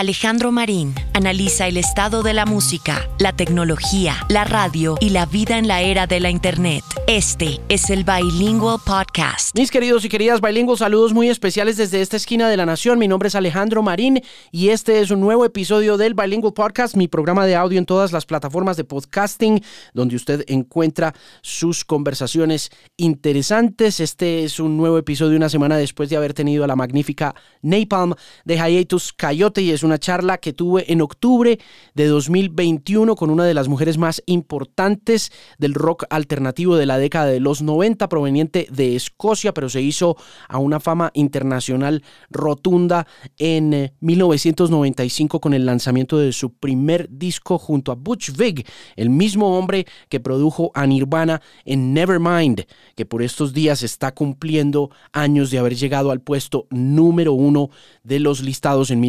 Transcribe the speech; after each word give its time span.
Alejandro 0.00 0.50
Marín 0.50 0.94
analiza 1.12 1.68
el 1.68 1.76
estado 1.76 2.22
de 2.22 2.32
la 2.32 2.46
música, 2.46 3.06
la 3.18 3.36
tecnología, 3.36 4.16
la 4.30 4.44
radio 4.44 4.96
y 4.98 5.10
la 5.10 5.26
vida 5.26 5.58
en 5.58 5.68
la 5.68 5.82
era 5.82 6.06
de 6.06 6.20
la 6.20 6.30
Internet. 6.30 6.82
Este 7.06 7.60
es 7.68 7.90
el 7.90 8.04
Bilingual 8.04 8.78
Podcast. 8.86 9.54
Mis 9.58 9.70
queridos 9.70 10.06
y 10.06 10.08
queridas 10.08 10.40
bilingües, 10.40 10.78
saludos 10.78 11.12
muy 11.12 11.28
especiales 11.28 11.76
desde 11.76 12.00
esta 12.00 12.16
esquina 12.16 12.48
de 12.48 12.56
la 12.56 12.64
nación. 12.64 12.98
Mi 12.98 13.08
nombre 13.08 13.28
es 13.28 13.34
Alejandro 13.34 13.82
Marín 13.82 14.22
y 14.50 14.70
este 14.70 15.00
es 15.00 15.10
un 15.10 15.20
nuevo 15.20 15.44
episodio 15.44 15.98
del 15.98 16.14
Bilingual 16.14 16.54
Podcast, 16.54 16.96
mi 16.96 17.06
programa 17.06 17.44
de 17.44 17.56
audio 17.56 17.78
en 17.78 17.84
todas 17.84 18.10
las 18.10 18.24
plataformas 18.24 18.78
de 18.78 18.84
podcasting, 18.84 19.62
donde 19.92 20.16
usted 20.16 20.44
encuentra 20.48 21.14
sus 21.42 21.84
conversaciones 21.84 22.70
interesantes. 22.96 24.00
Este 24.00 24.44
es 24.44 24.60
un 24.60 24.78
nuevo 24.78 24.96
episodio 24.96 25.36
una 25.36 25.50
semana 25.50 25.76
después 25.76 26.08
de 26.08 26.16
haber 26.16 26.32
tenido 26.32 26.64
a 26.64 26.66
la 26.66 26.76
magnífica 26.76 27.34
Napalm 27.60 28.14
de 28.46 28.56
Hiatus 28.56 29.12
Coyote 29.12 29.60
y 29.60 29.72
es 29.72 29.82
una 29.90 29.98
charla 29.98 30.38
que 30.38 30.52
tuve 30.52 30.92
en 30.92 31.00
octubre 31.00 31.58
de 31.94 32.06
2021 32.06 33.16
con 33.16 33.28
una 33.28 33.44
de 33.44 33.54
las 33.54 33.66
mujeres 33.66 33.98
más 33.98 34.22
importantes 34.26 35.32
del 35.58 35.74
rock 35.74 36.04
alternativo 36.10 36.76
de 36.76 36.86
la 36.86 36.96
década 36.96 37.26
de 37.26 37.40
los 37.40 37.60
90, 37.60 38.08
proveniente 38.08 38.68
de 38.70 38.94
Escocia, 38.94 39.52
pero 39.52 39.68
se 39.68 39.82
hizo 39.82 40.16
a 40.48 40.58
una 40.58 40.78
fama 40.78 41.10
internacional 41.12 42.04
rotunda 42.30 43.08
en 43.36 43.92
1995 43.98 45.36
eh, 45.36 45.40
con 45.40 45.54
el 45.54 45.66
lanzamiento 45.66 46.18
de 46.18 46.32
su 46.32 46.52
primer 46.52 47.08
disco 47.10 47.58
junto 47.58 47.90
a 47.90 47.96
Butch 47.96 48.30
Vig, 48.36 48.64
el 48.94 49.10
mismo 49.10 49.58
hombre 49.58 49.88
que 50.08 50.20
produjo 50.20 50.70
a 50.72 50.86
Nirvana 50.86 51.42
en 51.64 51.92
Nevermind, 51.92 52.64
que 52.94 53.06
por 53.06 53.24
estos 53.24 53.52
días 53.52 53.82
está 53.82 54.14
cumpliendo 54.14 54.92
años 55.12 55.50
de 55.50 55.58
haber 55.58 55.74
llegado 55.74 56.12
al 56.12 56.20
puesto 56.20 56.68
número 56.70 57.32
uno 57.32 57.70
de 58.04 58.20
los 58.20 58.40
listados 58.40 58.92
en 58.92 59.00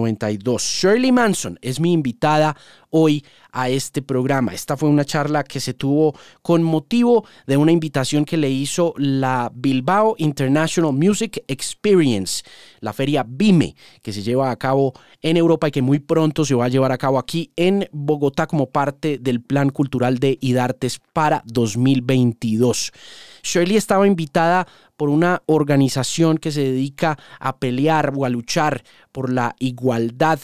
1995. 0.00 0.62
Shirley 0.62 1.12
Manson 1.12 1.58
es 1.62 1.80
mi 1.80 1.92
invitada 1.92 2.56
hoy 2.90 3.24
a 3.52 3.68
este 3.68 4.02
programa. 4.02 4.52
Esta 4.52 4.76
fue 4.76 4.88
una 4.88 5.04
charla 5.04 5.44
que 5.44 5.60
se 5.60 5.74
tuvo 5.74 6.14
con 6.42 6.62
motivo 6.62 7.24
de 7.46 7.56
una 7.56 7.72
invitación 7.72 8.24
que 8.24 8.36
le 8.36 8.50
hizo 8.50 8.94
la 8.96 9.50
Bilbao 9.54 10.14
International 10.18 10.92
Music 10.92 11.42
Experience, 11.48 12.44
la 12.80 12.92
feria 12.92 13.24
BIME, 13.26 13.74
que 14.02 14.12
se 14.12 14.22
lleva 14.22 14.50
a 14.50 14.56
cabo 14.56 14.92
en 15.22 15.36
Europa 15.36 15.68
y 15.68 15.72
que 15.72 15.82
muy 15.82 15.98
pronto 15.98 16.44
se 16.44 16.54
va 16.54 16.66
a 16.66 16.68
llevar 16.68 16.92
a 16.92 16.98
cabo 16.98 17.18
aquí 17.18 17.52
en 17.56 17.88
Bogotá 17.92 18.46
como 18.46 18.70
parte 18.70 19.18
del 19.18 19.40
Plan 19.40 19.70
Cultural 19.70 20.18
de 20.18 20.38
IDARTES 20.40 21.00
para 21.12 21.42
2022. 21.46 22.92
Shirley 23.42 23.76
estaba 23.76 24.06
invitada 24.06 24.66
por 24.96 25.08
una 25.08 25.42
organización 25.46 26.36
que 26.36 26.52
se 26.52 26.60
dedica 26.60 27.18
a 27.38 27.56
pelear 27.56 28.12
o 28.14 28.24
a 28.24 28.28
luchar 28.28 28.84
por 29.12 29.32
la 29.32 29.56
igualdad 29.58 30.38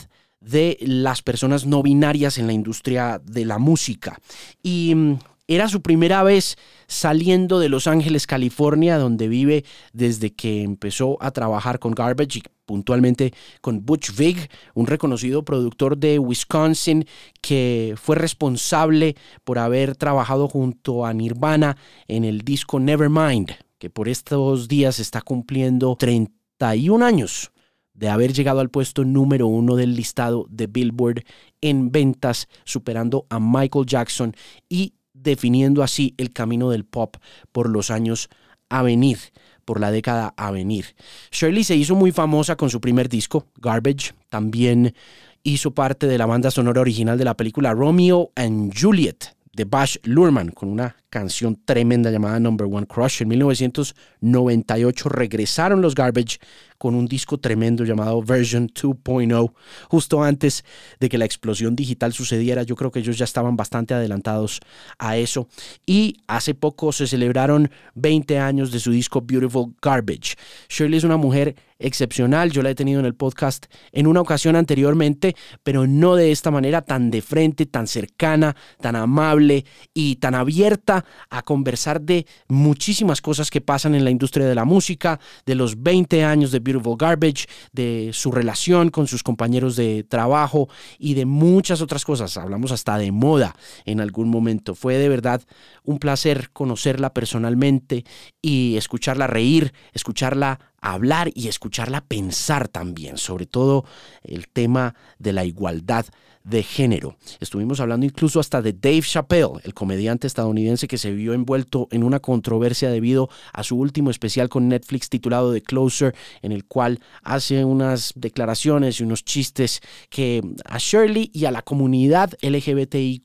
de 0.46 0.78
las 0.80 1.22
personas 1.22 1.66
no 1.66 1.82
binarias 1.82 2.38
en 2.38 2.46
la 2.46 2.52
industria 2.52 3.20
de 3.24 3.44
la 3.44 3.58
música. 3.58 4.18
Y 4.62 4.94
mm, 4.94 5.18
era 5.48 5.68
su 5.68 5.82
primera 5.82 6.22
vez 6.22 6.56
saliendo 6.86 7.58
de 7.58 7.68
Los 7.68 7.86
Ángeles, 7.86 8.26
California, 8.26 8.98
donde 8.98 9.28
vive 9.28 9.64
desde 9.92 10.34
que 10.34 10.62
empezó 10.62 11.18
a 11.20 11.32
trabajar 11.32 11.78
con 11.78 11.92
Garbage 11.92 12.38
y 12.38 12.42
puntualmente 12.64 13.32
con 13.60 13.84
Butch 13.84 14.16
Vig, 14.16 14.48
un 14.74 14.86
reconocido 14.86 15.44
productor 15.44 15.98
de 15.98 16.18
Wisconsin 16.18 17.06
que 17.40 17.94
fue 17.96 18.16
responsable 18.16 19.16
por 19.44 19.58
haber 19.58 19.96
trabajado 19.96 20.48
junto 20.48 21.04
a 21.04 21.12
Nirvana 21.12 21.76
en 22.08 22.24
el 22.24 22.40
disco 22.40 22.80
Nevermind, 22.80 23.52
que 23.78 23.90
por 23.90 24.08
estos 24.08 24.68
días 24.68 24.98
está 25.00 25.22
cumpliendo 25.22 25.96
31 25.96 27.04
años 27.04 27.52
de 27.96 28.08
haber 28.08 28.32
llegado 28.32 28.60
al 28.60 28.70
puesto 28.70 29.04
número 29.04 29.46
uno 29.46 29.76
del 29.76 29.96
listado 29.96 30.46
de 30.50 30.66
Billboard 30.66 31.24
en 31.60 31.90
ventas, 31.90 32.48
superando 32.64 33.26
a 33.30 33.40
Michael 33.40 33.86
Jackson 33.86 34.34
y 34.68 34.94
definiendo 35.14 35.82
así 35.82 36.14
el 36.18 36.32
camino 36.32 36.70
del 36.70 36.84
pop 36.84 37.16
por 37.52 37.68
los 37.68 37.90
años 37.90 38.28
a 38.68 38.82
venir, 38.82 39.18
por 39.64 39.80
la 39.80 39.90
década 39.90 40.34
a 40.36 40.50
venir. 40.50 40.94
Shirley 41.32 41.64
se 41.64 41.76
hizo 41.76 41.94
muy 41.94 42.12
famosa 42.12 42.56
con 42.56 42.70
su 42.70 42.80
primer 42.80 43.08
disco, 43.08 43.46
Garbage, 43.56 44.12
también 44.28 44.94
hizo 45.42 45.72
parte 45.72 46.06
de 46.06 46.18
la 46.18 46.26
banda 46.26 46.50
sonora 46.50 46.80
original 46.80 47.16
de 47.18 47.24
la 47.24 47.36
película 47.36 47.72
Romeo 47.72 48.32
and 48.34 48.72
Juliet 48.78 49.36
de 49.56 49.64
Bash 49.64 49.96
Luhrmann, 50.02 50.50
con 50.50 50.68
una 50.68 50.96
canción 51.08 51.56
tremenda 51.64 52.10
llamada 52.10 52.38
Number 52.38 52.66
One 52.70 52.86
Crush. 52.86 53.22
En 53.22 53.28
1998 53.28 55.08
regresaron 55.08 55.80
los 55.80 55.94
Garbage 55.94 56.38
con 56.78 56.94
un 56.94 57.06
disco 57.06 57.38
tremendo 57.38 57.84
llamado 57.84 58.22
Version 58.22 58.68
2.0, 58.68 59.52
justo 59.88 60.22
antes 60.22 60.64
de 61.00 61.08
que 61.08 61.18
la 61.18 61.24
explosión 61.24 61.76
digital 61.76 62.12
sucediera. 62.12 62.62
Yo 62.62 62.76
creo 62.76 62.90
que 62.90 63.00
ellos 63.00 63.18
ya 63.18 63.24
estaban 63.24 63.56
bastante 63.56 63.94
adelantados 63.94 64.60
a 64.98 65.16
eso. 65.16 65.48
Y 65.84 66.16
hace 66.26 66.54
poco 66.54 66.92
se 66.92 67.06
celebraron 67.06 67.70
20 67.94 68.38
años 68.38 68.70
de 68.72 68.80
su 68.80 68.90
disco 68.90 69.20
Beautiful 69.20 69.74
Garbage. 69.80 70.36
Shirley 70.68 70.98
es 70.98 71.04
una 71.04 71.16
mujer 71.16 71.56
excepcional. 71.78 72.50
Yo 72.50 72.62
la 72.62 72.70
he 72.70 72.74
tenido 72.74 73.00
en 73.00 73.06
el 73.06 73.14
podcast 73.14 73.66
en 73.92 74.06
una 74.06 74.20
ocasión 74.20 74.56
anteriormente, 74.56 75.36
pero 75.62 75.86
no 75.86 76.14
de 76.14 76.32
esta 76.32 76.50
manera 76.50 76.82
tan 76.82 77.10
de 77.10 77.22
frente, 77.22 77.66
tan 77.66 77.86
cercana, 77.86 78.56
tan 78.80 78.96
amable 78.96 79.64
y 79.94 80.16
tan 80.16 80.34
abierta 80.34 81.04
a 81.30 81.42
conversar 81.42 82.00
de 82.00 82.26
muchísimas 82.48 83.20
cosas 83.20 83.50
que 83.50 83.60
pasan 83.60 83.94
en 83.94 84.04
la 84.04 84.10
industria 84.10 84.46
de 84.46 84.54
la 84.54 84.64
música, 84.64 85.20
de 85.44 85.54
los 85.54 85.82
20 85.82 86.24
años 86.24 86.50
de 86.50 86.60
Beautiful 86.66 86.96
Garbage, 86.98 87.46
de 87.72 88.10
su 88.12 88.32
relación 88.32 88.90
con 88.90 89.06
sus 89.06 89.22
compañeros 89.22 89.76
de 89.76 90.04
trabajo 90.04 90.68
y 90.98 91.14
de 91.14 91.24
muchas 91.24 91.80
otras 91.80 92.04
cosas. 92.04 92.36
Hablamos 92.36 92.72
hasta 92.72 92.98
de 92.98 93.12
moda 93.12 93.54
en 93.84 94.00
algún 94.00 94.28
momento. 94.28 94.74
Fue 94.74 94.98
de 94.98 95.08
verdad 95.08 95.42
un 95.84 95.98
placer 95.98 96.50
conocerla 96.52 97.14
personalmente 97.14 98.04
y 98.42 98.76
escucharla 98.76 99.26
reír, 99.26 99.72
escucharla 99.92 100.58
hablar 100.80 101.30
y 101.34 101.48
escucharla 101.48 102.02
pensar 102.02 102.68
también, 102.68 103.18
sobre 103.18 103.46
todo 103.46 103.84
el 104.22 104.48
tema 104.48 104.94
de 105.18 105.32
la 105.32 105.44
igualdad 105.44 106.06
de 106.46 106.62
género. 106.62 107.16
Estuvimos 107.40 107.80
hablando 107.80 108.06
incluso 108.06 108.38
hasta 108.38 108.62
de 108.62 108.72
Dave 108.72 109.02
Chappelle, 109.02 109.60
el 109.64 109.74
comediante 109.74 110.28
estadounidense 110.28 110.86
que 110.86 110.96
se 110.96 111.10
vio 111.10 111.34
envuelto 111.34 111.88
en 111.90 112.04
una 112.04 112.20
controversia 112.20 112.88
debido 112.88 113.28
a 113.52 113.64
su 113.64 113.76
último 113.76 114.10
especial 114.10 114.48
con 114.48 114.68
Netflix 114.68 115.08
titulado 115.08 115.52
The 115.52 115.62
Closer, 115.62 116.14
en 116.42 116.52
el 116.52 116.64
cual 116.64 117.00
hace 117.22 117.64
unas 117.64 118.12
declaraciones 118.14 119.00
y 119.00 119.02
unos 119.02 119.24
chistes 119.24 119.80
que 120.08 120.40
a 120.64 120.78
Shirley 120.78 121.30
y 121.34 121.46
a 121.46 121.50
la 121.50 121.62
comunidad 121.62 122.34
LGBTIQ 122.42 123.24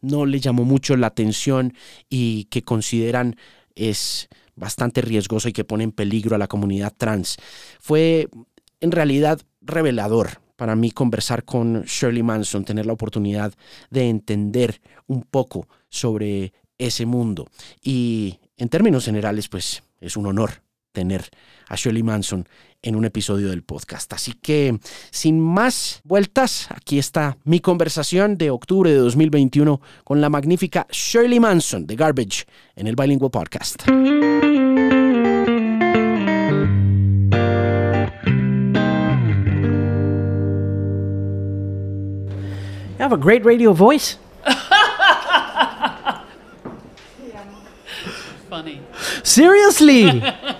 no 0.00 0.24
le 0.24 0.38
llamó 0.38 0.64
mucho 0.64 0.96
la 0.96 1.08
atención 1.08 1.74
y 2.08 2.44
que 2.44 2.62
consideran 2.62 3.36
es 3.74 4.28
bastante 4.56 5.00
riesgoso 5.00 5.48
y 5.48 5.52
que 5.52 5.64
pone 5.64 5.84
en 5.84 5.92
peligro 5.92 6.34
a 6.34 6.38
la 6.38 6.48
comunidad 6.48 6.92
trans. 6.96 7.36
Fue 7.80 8.28
en 8.80 8.90
realidad 8.90 9.40
revelador 9.60 10.40
para 10.56 10.76
mí 10.76 10.90
conversar 10.90 11.44
con 11.44 11.82
Shirley 11.82 12.22
Manson, 12.22 12.64
tener 12.64 12.86
la 12.86 12.92
oportunidad 12.92 13.52
de 13.90 14.08
entender 14.08 14.80
un 15.06 15.22
poco 15.22 15.68
sobre 15.88 16.52
ese 16.78 17.06
mundo. 17.06 17.48
Y 17.82 18.38
en 18.56 18.68
términos 18.68 19.04
generales, 19.04 19.48
pues 19.48 19.82
es 20.00 20.16
un 20.16 20.26
honor 20.26 20.63
tener 20.94 21.28
a 21.68 21.76
Shirley 21.76 22.02
Manson 22.02 22.48
en 22.80 22.96
un 22.96 23.04
episodio 23.04 23.50
del 23.50 23.62
podcast. 23.62 24.12
Así 24.14 24.32
que, 24.32 24.78
sin 25.10 25.40
más 25.40 26.00
vueltas, 26.04 26.68
aquí 26.70 26.98
está 26.98 27.36
mi 27.44 27.60
conversación 27.60 28.38
de 28.38 28.50
octubre 28.50 28.90
de 28.90 28.96
2021 28.96 29.80
con 30.04 30.20
la 30.20 30.30
magnífica 30.30 30.86
Shirley 30.90 31.40
Manson 31.40 31.86
de 31.86 31.96
Garbage 31.96 32.44
en 32.76 32.86
el 32.86 32.94
Bilingual 32.96 33.30
Podcast. 33.30 33.84
You 42.96 42.98
have 42.98 43.12
a 43.12 43.18
great 43.18 43.44
radio 43.44 43.72
voice. 43.72 44.18
Funny. 48.48 48.80
Seriously, 49.24 50.22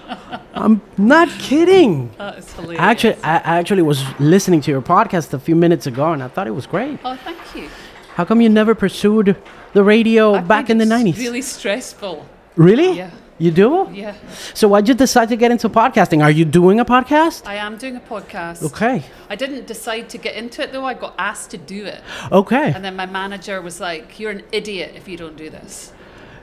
I'm 0.64 0.81
not 0.96 1.28
kidding. 1.38 2.11
Oh, 2.14 2.31
that 2.31 2.38
is 2.38 2.52
hilarious. 2.55 2.81
Actually, 2.81 3.14
I 3.22 3.58
actually 3.58 3.82
was 3.82 4.02
listening 4.19 4.62
to 4.62 4.70
your 4.70 4.81
podcast 4.81 5.34
a 5.34 5.38
few 5.38 5.55
minutes 5.55 5.87
ago, 5.87 6.12
and 6.12 6.22
I 6.22 6.28
thought 6.28 6.46
it 6.46 6.52
was 6.52 6.66
great. 6.66 6.99
oh, 7.05 7.16
thank 7.16 7.38
you. 7.55 7.69
How 8.14 8.25
come 8.25 8.40
you 8.40 8.49
never 8.49 8.75
pursued 8.75 9.37
the 9.75 9.84
radio 9.84 10.34
I 10.37 10.40
back 10.40 10.70
in 10.70 10.78
the 10.78 10.87
'90s? 10.87 11.19
Really 11.19 11.43
stressful. 11.43 12.26
really? 12.56 12.96
Yeah. 12.96 13.11
You 13.37 13.50
do? 13.50 13.90
Yeah. 13.93 14.14
So 14.55 14.69
why'd 14.69 14.87
you 14.87 14.94
decide 14.94 15.28
to 15.31 15.37
get 15.37 15.50
into 15.50 15.69
podcasting? 15.69 16.22
Are 16.22 16.31
you 16.31 16.44
doing 16.44 16.78
a 16.78 16.84
podcast? 16.84 17.44
I 17.44 17.56
am 17.56 17.76
doing 17.76 17.96
a 17.96 18.00
podcast. 18.00 18.62
Okay. 18.62 19.02
I 19.28 19.34
didn't 19.34 19.66
decide 19.66 20.08
to 20.11 20.19
get 20.19 20.37
into 20.37 20.62
it 20.62 20.72
though. 20.72 20.84
I 20.84 20.94
got 20.94 21.14
asked 21.19 21.50
to 21.50 21.58
do 21.58 21.84
it. 21.84 22.00
Okay. 22.31 22.72
And 22.72 22.84
then 22.84 22.94
my 22.94 23.06
manager 23.06 23.61
was 23.61 23.81
like, 23.81 24.20
You're 24.20 24.31
an 24.31 24.44
idiot 24.52 24.93
if 24.94 25.08
you 25.08 25.16
don't 25.16 25.37
do 25.37 25.50
this. 25.50 25.93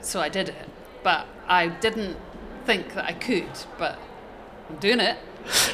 So 0.02 0.20
I 0.20 0.28
did 0.28 0.50
it. 0.50 0.68
But 1.02 1.26
I 1.48 1.68
didn't 1.68 2.18
think 2.66 2.92
that 2.94 3.06
I 3.06 3.14
could, 3.14 3.48
but 3.78 3.98
doing 4.80 5.00
it. 5.00 5.16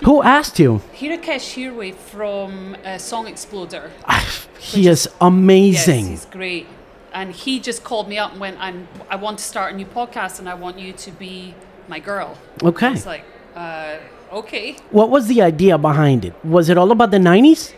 Who 0.05 0.23
asked 0.23 0.59
you? 0.59 0.81
Hrishikesh 0.95 1.55
Hirway 1.55 1.95
from 1.95 2.77
uh, 2.85 2.99
Song 2.99 3.27
Exploder. 3.27 3.91
He 4.59 4.89
is 4.89 5.09
amazing. 5.21 6.01
Yes, 6.01 6.09
he's 6.09 6.27
great. 6.27 6.67
And 7.13 7.33
he 7.33 7.61
just 7.61 7.85
called 7.85 8.09
me 8.09 8.19
up 8.19 8.33
and 8.33 8.41
went, 8.41 8.59
I'm, 8.59 8.89
I 9.11 9.17
want 9.17 9.39
to 9.39 9.45
start 9.45 9.73
a 9.73 9.77
new 9.77 9.87
podcast 9.87 10.39
and 10.39 10.49
I 10.49 10.55
want 10.55 10.79
you 10.79 10.93
to 10.93 11.11
be 11.13 11.55
my 11.89 11.99
girl. 11.99 12.37
okay. 12.63 12.93
It's 12.93 13.07
like, 13.07 13.25
uh, 13.55 13.97
okay. 14.33 14.77
What 14.91 15.11
was 15.11 15.27
the 15.27 15.43
idea 15.43 15.79
behind 15.79 16.25
it? 16.25 16.35
Was 16.45 16.69
it 16.69 16.77
all 16.79 16.91
about 16.91 17.11
the 17.11 17.19
90s? 17.19 17.73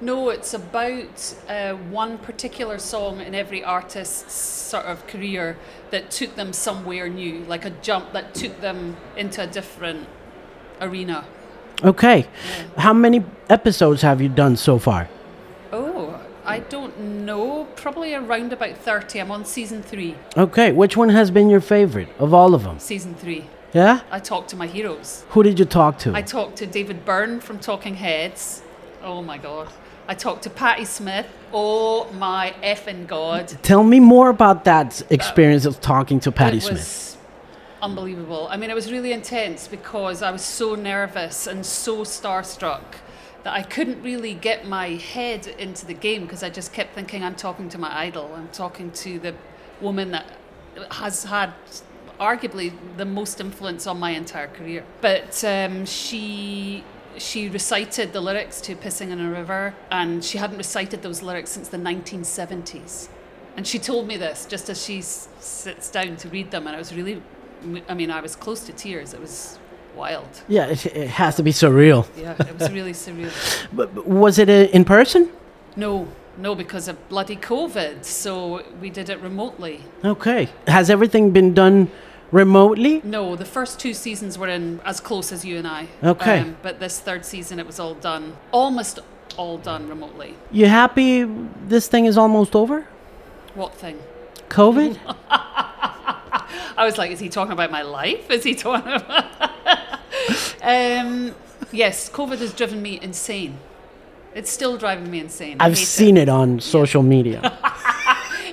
No, 0.00 0.30
it's 0.30 0.52
about 0.52 1.34
uh, 1.48 1.74
one 1.74 2.18
particular 2.18 2.78
song 2.78 3.20
in 3.20 3.36
every 3.36 3.62
artist's 3.62 4.34
sort 4.34 4.86
of 4.86 5.06
career 5.06 5.56
that 5.92 6.10
took 6.10 6.34
them 6.34 6.52
somewhere 6.52 7.08
new, 7.08 7.44
like 7.44 7.64
a 7.64 7.70
jump 7.70 8.12
that 8.12 8.34
took 8.34 8.60
them 8.60 8.96
into 9.16 9.42
a 9.42 9.46
different 9.46 10.08
arena. 10.82 11.24
Okay. 11.82 12.26
How 12.76 12.92
many 12.92 13.24
episodes 13.48 14.02
have 14.02 14.20
you 14.20 14.28
done 14.28 14.56
so 14.56 14.78
far? 14.78 15.08
Oh, 15.72 16.20
I 16.44 16.60
don't 16.60 16.98
know. 17.24 17.64
Probably 17.76 18.14
around 18.14 18.52
about 18.52 18.76
30. 18.76 19.20
I'm 19.20 19.30
on 19.30 19.44
season 19.44 19.82
three. 19.82 20.14
Okay. 20.36 20.72
Which 20.72 20.96
one 20.96 21.08
has 21.08 21.30
been 21.30 21.48
your 21.48 21.60
favorite 21.60 22.08
of 22.18 22.34
all 22.34 22.54
of 22.54 22.64
them? 22.64 22.78
Season 22.78 23.14
three. 23.14 23.46
Yeah? 23.72 24.02
I 24.10 24.20
talked 24.20 24.50
to 24.50 24.56
my 24.56 24.66
heroes. 24.66 25.24
Who 25.30 25.42
did 25.42 25.58
you 25.58 25.64
talk 25.64 25.98
to? 26.00 26.14
I 26.14 26.22
talked 26.22 26.56
to 26.56 26.66
David 26.66 27.04
Byrne 27.04 27.40
from 27.40 27.58
Talking 27.58 27.94
Heads. 27.94 28.62
Oh 29.02 29.22
my 29.22 29.38
God. 29.38 29.68
I 30.06 30.14
talked 30.14 30.42
to 30.42 30.50
Patti 30.50 30.84
Smith. 30.84 31.26
Oh 31.52 32.10
my 32.12 32.54
effing 32.62 33.06
God. 33.06 33.48
Tell 33.62 33.82
me 33.82 33.98
more 33.98 34.28
about 34.28 34.64
that 34.64 35.02
experience 35.10 35.64
of 35.64 35.80
talking 35.80 36.20
to 36.20 36.32
Patti 36.32 36.58
it 36.58 36.62
Smith. 36.62 37.16
Unbelievable. 37.82 38.46
I 38.50 38.56
mean, 38.56 38.70
it 38.70 38.74
was 38.74 38.90
really 38.90 39.12
intense 39.12 39.68
because 39.68 40.22
I 40.22 40.30
was 40.30 40.42
so 40.42 40.74
nervous 40.74 41.46
and 41.46 41.66
so 41.66 41.98
starstruck 42.04 42.84
that 43.42 43.52
I 43.52 43.62
couldn't 43.62 44.02
really 44.02 44.34
get 44.34 44.66
my 44.66 44.90
head 44.90 45.48
into 45.48 45.84
the 45.84 45.94
game 45.94 46.22
because 46.22 46.42
I 46.42 46.48
just 46.48 46.72
kept 46.72 46.94
thinking 46.94 47.24
I'm 47.24 47.34
talking 47.34 47.68
to 47.70 47.78
my 47.78 47.94
idol. 47.98 48.32
I'm 48.34 48.48
talking 48.48 48.92
to 48.92 49.18
the 49.18 49.34
woman 49.80 50.12
that 50.12 50.26
has 50.92 51.24
had 51.24 51.52
arguably 52.20 52.72
the 52.96 53.04
most 53.04 53.40
influence 53.40 53.86
on 53.86 53.98
my 53.98 54.10
entire 54.10 54.46
career. 54.46 54.84
But 55.00 55.42
um, 55.44 55.84
she 55.84 56.84
she 57.18 57.48
recited 57.50 58.12
the 58.14 58.20
lyrics 58.20 58.60
to 58.62 58.74
Pissing 58.74 59.10
in 59.10 59.20
a 59.20 59.30
River, 59.30 59.74
and 59.90 60.24
she 60.24 60.38
hadn't 60.38 60.56
recited 60.56 61.02
those 61.02 61.20
lyrics 61.20 61.50
since 61.50 61.68
the 61.68 61.76
1970s. 61.76 63.08
And 63.56 63.66
she 63.66 63.78
told 63.78 64.06
me 64.06 64.16
this 64.16 64.46
just 64.46 64.70
as 64.70 64.82
she 64.82 65.00
s- 65.00 65.28
sits 65.38 65.90
down 65.90 66.16
to 66.18 66.28
read 66.28 66.50
them, 66.50 66.66
and 66.66 66.74
I 66.74 66.78
was 66.78 66.94
really, 66.94 67.22
I 67.88 67.94
mean, 67.94 68.10
I 68.10 68.20
was 68.20 68.36
close 68.36 68.64
to 68.66 68.72
tears. 68.72 69.14
It 69.14 69.20
was 69.20 69.58
wild. 69.96 70.42
yeah, 70.48 70.66
it, 70.66 70.86
it 70.86 71.08
has 71.10 71.36
to 71.36 71.42
be 71.42 71.52
surreal. 71.52 72.06
Yeah, 72.16 72.34
it 72.38 72.58
was 72.58 72.70
really 72.72 72.92
surreal. 72.92 73.32
But, 73.72 73.94
but 73.94 74.06
was 74.06 74.38
it 74.38 74.48
uh, 74.48 74.70
in 74.72 74.84
person? 74.84 75.30
No, 75.76 76.08
no, 76.38 76.54
because 76.54 76.88
of 76.88 76.96
bloody 77.08 77.36
COVID. 77.36 78.04
So 78.04 78.62
we 78.80 78.90
did 78.90 79.08
it 79.10 79.20
remotely. 79.20 79.80
Okay. 80.04 80.48
Has 80.66 80.88
everything 80.90 81.30
been 81.30 81.52
done 81.54 81.90
remotely? 82.30 83.00
No, 83.04 83.36
the 83.36 83.44
first 83.44 83.78
two 83.78 83.92
seasons 83.94 84.38
were 84.38 84.48
in 84.48 84.80
as 84.84 85.00
close 85.00 85.30
as 85.32 85.44
you 85.44 85.58
and 85.58 85.66
I. 85.66 85.88
Okay. 86.02 86.52
but 86.62 86.80
this 86.80 86.98
third 87.00 87.24
season, 87.24 87.58
it 87.58 87.66
was 87.66 87.78
all 87.78 87.94
done, 87.94 88.36
almost 88.50 88.98
all 89.36 89.58
done 89.58 89.88
remotely. 89.88 90.34
You 90.50 90.66
happy 90.66 91.24
this 91.68 91.86
thing 91.88 92.06
is 92.06 92.16
almost 92.16 92.54
over? 92.54 92.86
What 93.54 93.74
thing? 93.74 93.98
COVID? 94.48 94.98
I 96.76 96.84
was 96.84 96.98
like, 96.98 97.10
is 97.10 97.20
he 97.20 97.28
talking 97.28 97.52
about 97.52 97.70
my 97.70 97.82
life? 97.82 98.30
Is 98.30 98.44
he 98.44 98.54
talking 98.54 98.92
about. 98.92 99.24
um, 100.62 101.34
yes, 101.72 102.08
COVID 102.10 102.38
has 102.38 102.52
driven 102.52 102.82
me 102.82 102.98
insane. 103.00 103.58
It's 104.34 104.50
still 104.50 104.76
driving 104.78 105.10
me 105.10 105.20
insane. 105.20 105.58
I 105.60 105.66
I've 105.66 105.78
seen 105.78 106.16
it 106.16 106.28
on 106.28 106.60
social 106.60 107.02
media. 107.02 107.58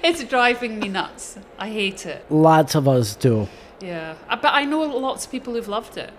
It's 0.01 0.23
driving 0.23 0.79
me 0.79 0.87
nuts. 0.87 1.37
I 1.57 1.69
hate 1.69 2.05
it. 2.05 2.25
Lots 2.29 2.73
of 2.73 2.87
us 2.87 3.15
do. 3.15 3.49
Yeah. 3.81 4.15
But 4.29 4.53
I 4.53 4.63
know 4.63 4.81
lots 4.83 5.25
of 5.25 5.31
people 5.31 5.53
who've 5.55 5.67
loved 5.67 5.97
it. 5.97 6.11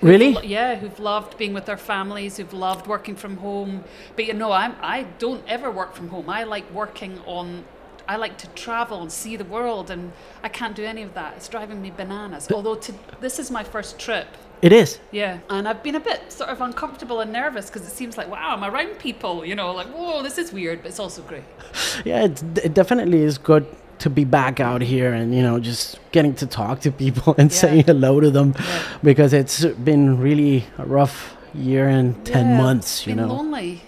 Who've 0.00 0.08
Really? 0.10 0.32
lo- 0.32 0.40
yeah, 0.40 0.76
who've 0.76 0.98
loved 0.98 1.36
being 1.36 1.52
with 1.52 1.66
their 1.66 1.76
families, 1.76 2.38
who've 2.38 2.52
loved 2.54 2.86
working 2.86 3.14
from 3.14 3.36
home. 3.36 3.84
But 4.16 4.24
you 4.26 4.32
know, 4.32 4.52
I'm, 4.52 4.74
I 4.80 5.02
don't 5.18 5.44
ever 5.46 5.70
work 5.70 5.94
from 5.94 6.08
home. 6.08 6.30
I 6.30 6.44
like 6.44 6.70
working 6.72 7.20
on. 7.26 7.64
I 8.08 8.16
like 8.16 8.38
to 8.38 8.46
travel 8.48 9.02
and 9.02 9.10
see 9.10 9.36
the 9.36 9.44
world, 9.44 9.90
and 9.90 10.12
I 10.42 10.48
can't 10.48 10.74
do 10.76 10.84
any 10.84 11.02
of 11.02 11.14
that. 11.14 11.34
It's 11.36 11.48
driving 11.48 11.82
me 11.82 11.90
bananas. 11.96 12.48
Although 12.52 12.76
to, 12.76 12.94
this 13.20 13.38
is 13.38 13.50
my 13.50 13.64
first 13.64 13.98
trip. 13.98 14.26
It 14.62 14.72
is. 14.72 14.98
Yeah, 15.10 15.40
and 15.50 15.68
I've 15.68 15.82
been 15.82 15.96
a 15.96 16.00
bit 16.00 16.32
sort 16.32 16.48
of 16.50 16.60
uncomfortable 16.62 17.20
and 17.20 17.30
nervous 17.32 17.66
because 17.66 17.82
it 17.82 17.90
seems 17.90 18.16
like, 18.16 18.30
wow, 18.30 18.54
I'm 18.56 18.64
around 18.64 18.98
people, 18.98 19.44
you 19.44 19.54
know, 19.54 19.72
like, 19.72 19.88
whoa, 19.88 20.22
this 20.22 20.38
is 20.38 20.50
weird, 20.52 20.80
but 20.82 20.88
it's 20.88 20.98
also 21.00 21.22
great. 21.22 21.44
Yeah, 22.04 22.24
it 22.24 22.72
definitely 22.74 23.22
is 23.22 23.36
good 23.38 23.66
to 24.00 24.10
be 24.10 24.24
back 24.24 24.60
out 24.60 24.80
here 24.82 25.12
and, 25.12 25.34
you 25.34 25.42
know, 25.42 25.58
just 25.58 25.98
getting 26.12 26.34
to 26.36 26.46
talk 26.46 26.80
to 26.80 26.90
people 26.92 27.34
and 27.38 27.50
Yeah. 27.50 27.56
saying 27.58 27.84
hello 27.84 28.20
to 28.20 28.30
them 28.30 28.54
Yeah. 28.58 28.82
because 29.02 29.32
it's 29.32 29.64
been 29.64 30.18
really 30.20 30.64
a 30.78 30.84
rough 30.86 31.36
year 31.54 31.88
and 31.88 32.24
10 32.24 32.50
Yeah, 32.50 32.56
months, 32.56 33.06
you 33.06 33.14
been 33.14 33.26
know, 33.26 33.34
lonely. 33.34 33.82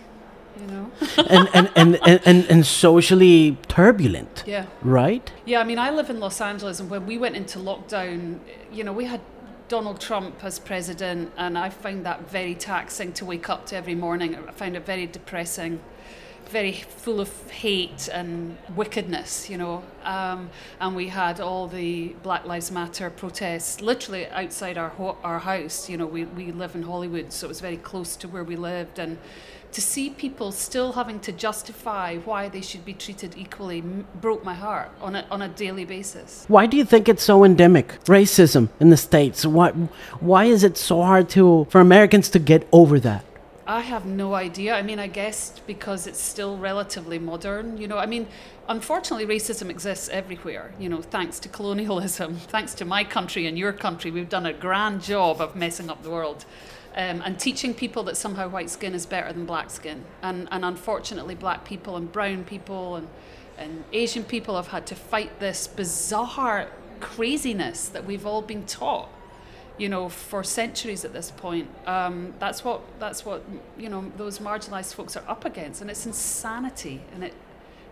and, 1.29 1.49
and, 1.55 1.71
and, 1.77 2.01
and, 2.27 2.47
and, 2.47 2.67
socially 2.67 3.57
turbulent, 3.69 4.43
yeah. 4.47 4.67
right? 4.83 5.31
Yeah, 5.45 5.61
I 5.61 5.65
mean, 5.65 5.79
I 5.79 5.91
live 5.91 6.11
in 6.11 6.19
Los 6.19 6.41
Angeles, 6.41 6.81
and 6.81 6.91
when 6.91 7.07
we 7.07 7.19
went 7.19 7.37
into 7.37 7.59
lockdown, 7.59 8.41
you 8.73 8.83
know, 8.83 8.93
we 8.93 9.05
had 9.05 9.21
Donald 9.69 10.01
Trump 10.01 10.43
as 10.43 10.59
president, 10.59 11.33
and 11.37 11.57
I 11.57 11.71
found 11.71 12.05
that 12.07 12.29
very 12.29 12.55
taxing 12.55 13.13
to 13.15 13.25
wake 13.25 13.49
up 13.49 13.67
to 13.67 13.77
every 13.77 13.95
morning. 13.95 14.35
I 14.35 14.51
found 14.51 14.77
it 14.77 14.85
very 14.87 15.07
depressing, 15.07 15.81
very 16.51 16.73
full 16.73 17.21
of 17.21 17.51
hate 17.51 18.09
and 18.13 18.57
wickedness, 18.75 19.51
you 19.51 19.59
know. 19.59 19.83
Um, 20.05 20.51
and 20.81 20.97
we 20.97 21.09
had 21.09 21.41
all 21.41 21.69
the 21.69 22.09
Black 22.23 22.45
Lives 22.47 22.71
Matter 22.71 23.11
protests 23.11 23.81
literally 23.81 24.27
outside 24.29 24.79
our 24.79 24.89
ho- 24.91 25.19
our 25.23 25.39
house. 25.39 25.89
You 25.89 25.97
know, 25.99 26.07
we, 26.07 26.25
we 26.25 26.53
live 26.53 26.75
in 26.75 26.83
Hollywood, 26.83 27.33
so 27.33 27.47
it 27.47 27.49
was 27.49 27.61
very 27.61 27.77
close 27.77 28.17
to 28.17 28.29
where 28.29 28.45
we 28.45 28.57
lived, 28.57 28.99
and 28.99 29.19
to 29.73 29.83
see 29.83 30.09
people 30.09 30.51
still 30.51 30.93
having 30.93 31.21
to 31.21 31.33
justify 31.33 32.17
why 32.19 32.49
they 32.49 32.63
should 32.63 32.85
be 32.87 32.95
treated 32.95 33.35
equally 33.37 33.79
m- 33.81 34.07
broke 34.21 34.43
my 34.43 34.55
heart 34.55 34.91
on 35.01 35.15
a, 35.15 35.27
on 35.31 35.43
a 35.43 35.49
daily 35.49 35.85
basis. 35.85 36.47
Why 36.49 36.65
do 36.67 36.77
you 36.79 36.87
think 36.87 37.07
it's 37.09 37.23
so 37.23 37.45
endemic? 37.45 38.03
Racism 38.05 38.71
in 38.81 38.89
the 38.89 38.97
States. 38.97 39.45
Why, 39.45 39.71
why 40.21 40.45
is 40.45 40.65
it 40.65 40.79
so 40.79 41.03
hard 41.03 41.29
to, 41.31 41.67
for 41.69 41.83
Americans 41.83 42.31
to 42.31 42.39
get 42.39 42.67
over 42.73 42.99
that? 43.01 43.25
I 43.69 43.81
have 43.83 44.07
no 44.07 44.33
idea. 44.33 44.75
I 44.75 44.81
mean, 44.81 44.99
I 44.99 45.09
guess 45.09 45.61
because 45.67 46.07
it's 46.07 46.23
still 46.23 46.57
relatively 46.57 47.19
modern, 47.19 47.77
you 47.77 47.87
know. 47.87 47.99
I 47.99 48.07
mean, 48.07 48.27
unfortunately, 48.67 49.27
racism 49.27 49.69
exists 49.69 50.09
everywhere, 50.09 50.73
you 50.79 50.89
know, 50.89 51.03
thanks 51.03 51.39
to 51.41 51.51
colonialism, 51.51 52.37
thanks 52.49 52.73
to 52.77 52.87
my 52.87 53.05
country 53.05 53.47
and 53.47 53.59
your 53.59 53.75
country. 53.75 54.11
We've 54.11 54.29
done 54.29 54.47
a 54.47 54.55
grand 54.55 55.03
job 55.03 55.43
of 55.43 55.55
messing 55.55 55.91
up 55.91 56.03
the 56.03 56.09
world. 56.09 56.47
Um, 56.97 57.23
and 57.23 57.39
teaching 57.39 57.75
people 57.75 58.03
that 58.05 58.17
somehow 58.17 58.49
white 58.49 58.71
skin 58.71 58.95
is 58.95 59.05
better 59.05 59.31
than 59.35 59.45
black 59.45 59.69
skin. 59.69 60.03
And, 60.23 60.49
and 60.51 60.65
unfortunately, 60.65 61.35
black 61.35 61.67
people 61.67 61.97
and 61.97 62.11
brown 62.11 62.45
people 62.45 62.97
and, 62.97 63.09
and 63.59 63.85
Asian 63.93 64.25
people 64.25 64.57
have 64.57 64.69
had 64.69 64.87
to 64.87 64.95
fight 64.95 65.41
this 65.41 65.69
bizarre 65.69 66.69
craziness 67.01 67.89
that 67.89 68.07
we've 68.07 68.25
all 68.25 68.41
been 68.41 68.65
taught 68.65 69.11
you 69.79 69.89
know, 69.89 70.09
for 70.09 70.43
centuries 70.45 71.05
at 71.05 71.13
this 71.13 71.31
point. 71.31 71.69
Um, 71.87 72.35
that's 72.39 72.65
what 72.65 72.83
that's 72.99 73.25
what 73.25 73.43
you 73.79 73.89
know 73.89 74.13
those 74.17 74.39
marginalised 74.39 74.95
folks 74.95 75.17
are 75.17 75.25
up 75.29 75.45
against, 75.45 75.81
and 75.81 75.91
it's 75.91 76.05
insanity, 76.05 77.01
and 77.15 77.25
it 77.25 77.35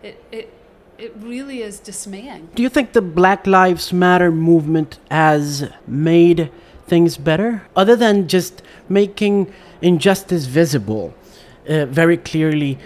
it 0.02 0.24
it 0.32 0.52
it 0.98 1.12
really 1.18 1.62
is 1.62 1.78
dismaying. 1.78 2.48
Do 2.54 2.62
you 2.62 2.68
think 2.68 2.92
the 2.92 3.02
Black 3.02 3.46
Lives 3.46 3.92
Matter 3.92 4.30
movement 4.30 4.98
has 5.10 5.70
made 5.86 6.50
things 6.86 7.16
better? 7.16 7.62
Other 7.74 7.96
than 7.96 8.28
just 8.28 8.62
making 8.88 9.52
injustice 9.82 10.46
visible 10.46 11.14
uh, 11.68 11.86
very 11.86 12.16
clearly, 12.16 12.78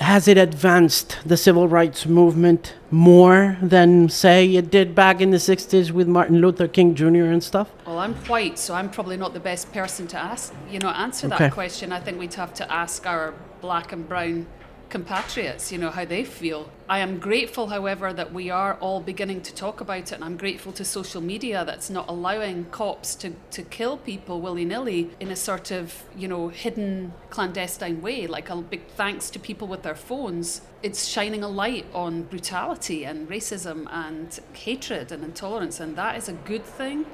has 0.00 0.28
it 0.28 0.38
advanced 0.38 1.18
the 1.24 1.36
civil 1.36 1.68
rights 1.68 2.06
movement 2.06 2.74
more 2.90 3.56
than, 3.60 4.08
say, 4.08 4.54
it 4.54 4.70
did 4.70 4.94
back 4.94 5.20
in 5.20 5.30
the 5.30 5.36
60s 5.38 5.90
with 5.90 6.06
Martin 6.06 6.40
Luther 6.40 6.68
King 6.68 6.94
Jr. 6.94 7.24
and 7.24 7.42
stuff? 7.42 7.70
Well, 7.86 7.98
I'm 7.98 8.14
white, 8.26 8.58
so 8.58 8.74
I'm 8.74 8.90
probably 8.90 9.16
not 9.16 9.34
the 9.34 9.40
best 9.40 9.72
person 9.72 10.06
to 10.08 10.16
ask, 10.16 10.54
you 10.70 10.78
know, 10.78 10.90
answer 10.90 11.26
Okay. 11.26 11.38
that 11.38 11.52
question. 11.52 11.92
I 11.92 12.00
think 12.00 12.18
we'd 12.18 12.34
have 12.34 12.54
to 12.54 12.72
ask 12.72 13.06
our 13.06 13.34
black 13.60 13.92
and 13.92 14.08
brown 14.08 14.46
compatriots, 14.88 15.72
you 15.72 15.78
know, 15.78 15.90
how 15.90 16.04
they 16.04 16.24
feel. 16.24 16.70
I 16.88 16.98
am 16.98 17.18
grateful, 17.18 17.68
however, 17.68 18.12
that 18.12 18.32
we 18.32 18.50
are 18.50 18.74
all 18.74 19.00
beginning 19.00 19.40
to 19.42 19.54
talk 19.54 19.80
about 19.80 19.98
it, 19.98 20.12
and 20.12 20.24
I'm 20.24 20.36
grateful 20.36 20.72
to 20.72 20.84
social 20.84 21.20
media 21.20 21.64
that's 21.64 21.90
not 21.90 22.08
allowing 22.08 22.66
cops 22.66 23.14
to, 23.16 23.32
to 23.52 23.62
kill 23.62 23.96
people 23.96 24.40
willy 24.40 24.64
nilly 24.64 25.10
in 25.18 25.30
a 25.30 25.36
sort 25.36 25.70
of, 25.70 26.04
you 26.16 26.28
know, 26.28 26.48
hidden, 26.48 27.12
clandestine 27.30 28.02
way. 28.02 28.26
Like 28.26 28.50
a 28.50 28.56
big 28.56 28.86
thanks 28.88 29.30
to 29.30 29.38
people 29.38 29.66
with 29.66 29.82
their 29.82 29.94
phones. 29.94 30.60
It's 30.82 31.06
shining 31.06 31.42
a 31.42 31.48
light 31.48 31.86
on 31.94 32.24
brutality 32.24 33.04
and 33.04 33.28
racism 33.28 33.86
and 33.90 34.38
hatred 34.52 35.10
and 35.10 35.24
intolerance, 35.24 35.80
and 35.80 35.96
that 35.96 36.16
is 36.16 36.28
a 36.28 36.34
good 36.34 36.64
thing 36.64 37.06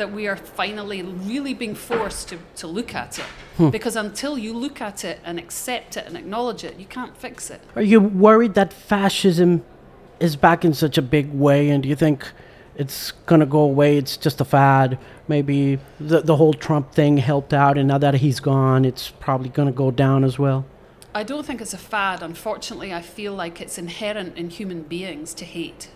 that 0.00 0.10
we 0.12 0.26
are 0.26 0.36
finally 0.36 1.02
really 1.02 1.54
being 1.54 1.74
forced 1.74 2.28
to, 2.30 2.38
to 2.56 2.66
look 2.66 2.94
at 2.94 3.18
it. 3.18 3.24
Hmm. 3.58 3.68
Because 3.68 3.96
until 3.96 4.38
you 4.38 4.52
look 4.54 4.80
at 4.80 5.04
it 5.04 5.20
and 5.24 5.38
accept 5.38 5.96
it 5.96 6.06
and 6.06 6.16
acknowledge 6.16 6.64
it, 6.64 6.78
you 6.78 6.86
can't 6.86 7.14
fix 7.16 7.50
it. 7.50 7.60
Are 7.76 7.82
you 7.82 8.00
worried 8.00 8.54
that 8.54 8.72
fascism 8.72 9.62
is 10.18 10.36
back 10.36 10.64
in 10.64 10.72
such 10.74 10.96
a 10.98 11.02
big 11.02 11.32
way, 11.32 11.70
and 11.70 11.82
do 11.82 11.88
you 11.88 11.96
think 11.96 12.26
it's 12.76 13.12
gonna 13.26 13.46
go 13.46 13.60
away? 13.60 13.98
It's 13.98 14.16
just 14.16 14.40
a 14.40 14.44
fad. 14.44 14.98
Maybe 15.28 15.78
the 15.98 16.20
the 16.20 16.36
whole 16.36 16.54
Trump 16.54 16.92
thing 16.92 17.18
helped 17.18 17.52
out, 17.52 17.78
and 17.78 17.88
now 17.88 17.98
that 17.98 18.14
he's 18.14 18.40
gone, 18.40 18.84
it's 18.84 19.10
probably 19.10 19.50
gonna 19.50 19.72
go 19.72 19.90
down 19.90 20.24
as 20.24 20.38
well. 20.38 20.64
I 21.14 21.24
don't 21.24 21.44
think 21.44 21.60
it's 21.60 21.74
a 21.74 21.78
fad. 21.78 22.22
Unfortunately, 22.22 22.94
I 22.94 23.02
feel 23.02 23.34
like 23.34 23.60
it's 23.60 23.78
inherent 23.78 24.38
in 24.38 24.50
human 24.50 24.82
beings 24.82 25.34
to 25.34 25.44
hate, 25.44 25.88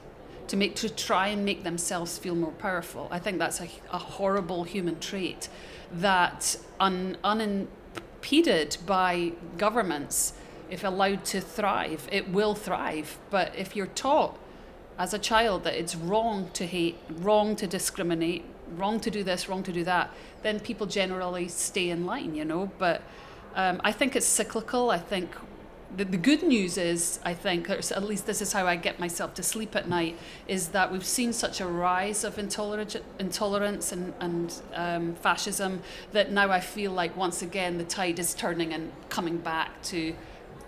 to 0.48 0.56
make 0.56 0.74
to 0.76 0.88
try 0.88 1.28
and 1.28 1.44
make 1.44 1.64
themselves 1.64 2.18
feel 2.18 2.34
more 2.34 2.52
powerful. 2.52 3.08
I 3.10 3.18
think 3.18 3.38
that's 3.38 3.60
a, 3.60 3.68
a 3.92 3.98
horrible 3.98 4.64
human 4.64 5.00
trait 5.00 5.48
that 5.92 6.56
un, 6.80 7.16
unimpeded 7.24 8.76
by 8.86 9.32
governments, 9.56 10.34
if 10.70 10.84
allowed 10.84 11.24
to 11.26 11.40
thrive, 11.40 12.08
it 12.10 12.28
will 12.28 12.54
thrive. 12.54 13.18
But 13.30 13.54
if 13.56 13.76
you're 13.76 13.86
taught 13.86 14.38
as 14.98 15.14
a 15.14 15.18
child 15.18 15.64
that 15.64 15.74
it's 15.74 15.94
wrong 15.94 16.50
to 16.54 16.66
hate, 16.66 16.98
wrong 17.08 17.56
to 17.56 17.66
discriminate, 17.66 18.44
wrong 18.76 19.00
to 19.00 19.10
do 19.10 19.22
this, 19.22 19.48
wrong 19.48 19.62
to 19.62 19.72
do 19.72 19.84
that, 19.84 20.10
then 20.42 20.60
people 20.60 20.86
generally 20.86 21.48
stay 21.48 21.90
in 21.90 22.06
line, 22.06 22.34
you 22.34 22.44
know. 22.44 22.70
But 22.78 23.02
um, 23.54 23.80
I 23.84 23.92
think 23.92 24.16
it's 24.16 24.26
cyclical. 24.26 24.90
I 24.90 24.98
think 24.98 25.30
the, 25.96 26.04
the 26.04 26.16
good 26.16 26.42
news 26.42 26.76
is, 26.76 27.20
I 27.24 27.34
think, 27.34 27.70
or 27.70 27.74
at 27.74 28.02
least 28.02 28.26
this 28.26 28.40
is 28.42 28.52
how 28.52 28.66
I 28.66 28.76
get 28.76 28.98
myself 28.98 29.34
to 29.34 29.42
sleep 29.42 29.76
at 29.76 29.88
night, 29.88 30.18
is 30.48 30.68
that 30.68 30.90
we've 30.92 31.04
seen 31.04 31.32
such 31.32 31.60
a 31.60 31.66
rise 31.66 32.24
of 32.24 32.38
intolerance, 32.38 32.96
intolerance 33.18 33.92
and, 33.92 34.12
and 34.20 34.54
um, 34.74 35.14
fascism 35.16 35.82
that 36.12 36.30
now 36.32 36.50
I 36.50 36.60
feel 36.60 36.92
like 36.92 37.16
once 37.16 37.42
again 37.42 37.78
the 37.78 37.84
tide 37.84 38.18
is 38.18 38.34
turning 38.34 38.72
and 38.72 38.92
coming 39.08 39.38
back 39.38 39.82
to 39.84 40.14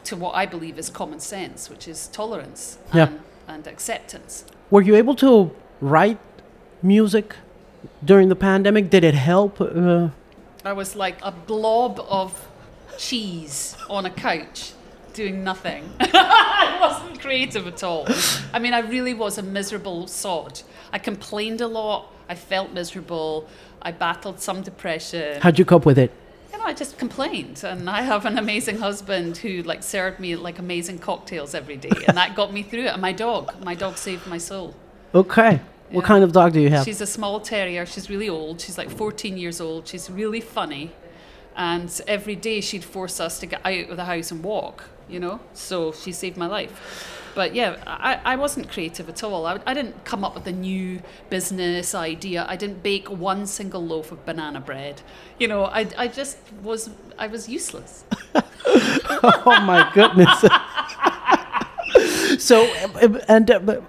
to 0.05 0.15
what 0.15 0.37
I 0.37 0.47
believe 0.47 0.79
is 0.79 0.89
common 0.89 1.19
sense, 1.19 1.69
which 1.69 1.89
is 1.89 2.07
tolerance 2.07 2.79
Yeah. 2.95 3.09
and, 3.09 3.21
and 3.49 3.67
acceptance. 3.67 4.45
Were 4.71 4.81
you 4.83 4.95
able 4.95 5.17
to 5.17 5.51
write 5.81 6.19
music 6.81 7.35
during 8.05 8.29
the 8.29 8.37
pandemic? 8.37 8.89
Did 8.89 9.03
it 9.03 9.15
help? 9.15 9.61
Uh, 9.61 10.11
I 10.65 10.73
was 10.75 10.95
like 10.95 11.17
a 11.23 11.33
blob 11.33 11.99
of 12.09 12.49
cheese 12.99 13.77
on 13.91 14.07
a 14.07 14.11
couch 14.11 14.73
doing 15.17 15.43
nothing. 15.43 15.83
I 16.01 16.79
wasn't 16.81 17.21
creative 17.21 17.67
at 17.67 17.83
all. 17.83 18.07
I 18.53 18.59
mean, 18.61 18.75
I 18.75 18.81
really 18.81 19.15
was 19.15 19.39
a 19.39 19.43
miserable 19.43 20.07
sod. 20.07 20.61
I 20.93 20.99
complained 20.99 21.61
a 21.61 21.67
lot. 21.67 22.13
I 22.29 22.35
felt 22.35 22.73
miserable. 22.73 23.49
I 23.83 23.93
battled 23.93 24.41
some 24.41 24.63
depression. 24.63 25.41
how'd 25.41 25.59
you 25.59 25.65
cope 25.65 25.87
with 25.87 25.99
it? 25.99 26.13
You 26.53 26.59
know, 26.59 26.65
I 26.65 26.75
just 26.75 26.99
complained, 26.99 27.65
and 27.65 27.89
I 27.89 28.03
have 28.03 28.27
an 28.27 28.39
amazing 28.39 28.79
husband 28.79 29.39
who 29.39 29.63
like 29.63 29.83
served 29.83 30.21
me 30.21 30.37
like 30.37 30.59
amazing 30.59 30.99
cocktails 30.99 31.55
every 31.55 31.77
day, 31.77 32.05
and 32.07 32.17
that 32.17 32.37
got 32.37 32.53
me 32.53 32.63
through 32.63 32.85
it. 32.85 32.93
And 32.93 33.03
my 33.03 33.13
dog, 33.13 33.55
my 33.65 33.75
dog 33.75 33.97
saved 33.97 34.27
my 34.27 34.39
soul. 34.39 34.75
Okay. 35.15 35.61
What 35.91 36.05
kind 36.05 36.25
of 36.25 36.33
dog 36.33 36.53
do 36.53 36.61
you 36.61 36.71
have? 36.71 36.85
She's 36.85 37.01
a 37.01 37.07
small 37.07 37.41
terrier. 37.41 37.87
She's 37.87 38.11
really 38.11 38.29
old. 38.29 38.61
She's 38.61 38.77
like 38.77 38.91
14 38.91 39.39
years 39.39 39.61
old. 39.61 39.87
She's 39.87 40.11
really 40.11 40.41
funny. 40.41 40.91
And 41.57 41.89
every 42.07 42.35
day 42.35 42.61
she'd 42.61 42.85
force 42.85 43.21
us 43.21 43.39
to 43.39 43.47
get 43.47 43.65
out 43.65 43.91
of 43.91 43.97
the 43.97 44.05
house 44.05 44.31
and 44.31 44.43
walk, 44.43 44.85
you 45.09 45.21
know? 45.21 45.41
So 45.55 45.93
she 45.93 46.13
saved 46.13 46.37
my 46.37 46.47
life. 46.47 47.13
But 47.35 47.55
yeah, 47.55 47.77
I, 47.87 48.19
I 48.25 48.37
wasn't 48.37 48.71
creative 48.71 49.11
at 49.11 49.23
all. 49.23 49.45
I, 49.47 49.61
I 49.67 49.75
didn't 49.75 50.05
come 50.05 50.25
up 50.25 50.35
with 50.35 50.47
a 50.47 50.53
new 50.53 51.03
business 51.29 51.95
idea. 51.95 52.47
I 52.49 52.57
didn't 52.57 52.83
bake 52.83 53.11
one 53.11 53.47
single 53.47 53.85
loaf 53.85 54.11
of 54.11 54.25
banana 54.25 54.61
bread. 54.61 55.03
You 55.39 55.49
know, 55.49 55.65
I, 55.67 55.87
I 55.99 56.09
just 56.09 56.39
was, 56.63 56.89
I 57.19 57.27
was 57.27 57.47
useless. 57.47 58.05
oh 58.67 59.63
my 59.65 59.91
goodness. 59.93 60.41
so, 62.43 62.65
and 63.29 63.51
uh, 63.51 63.59
but 63.61 63.83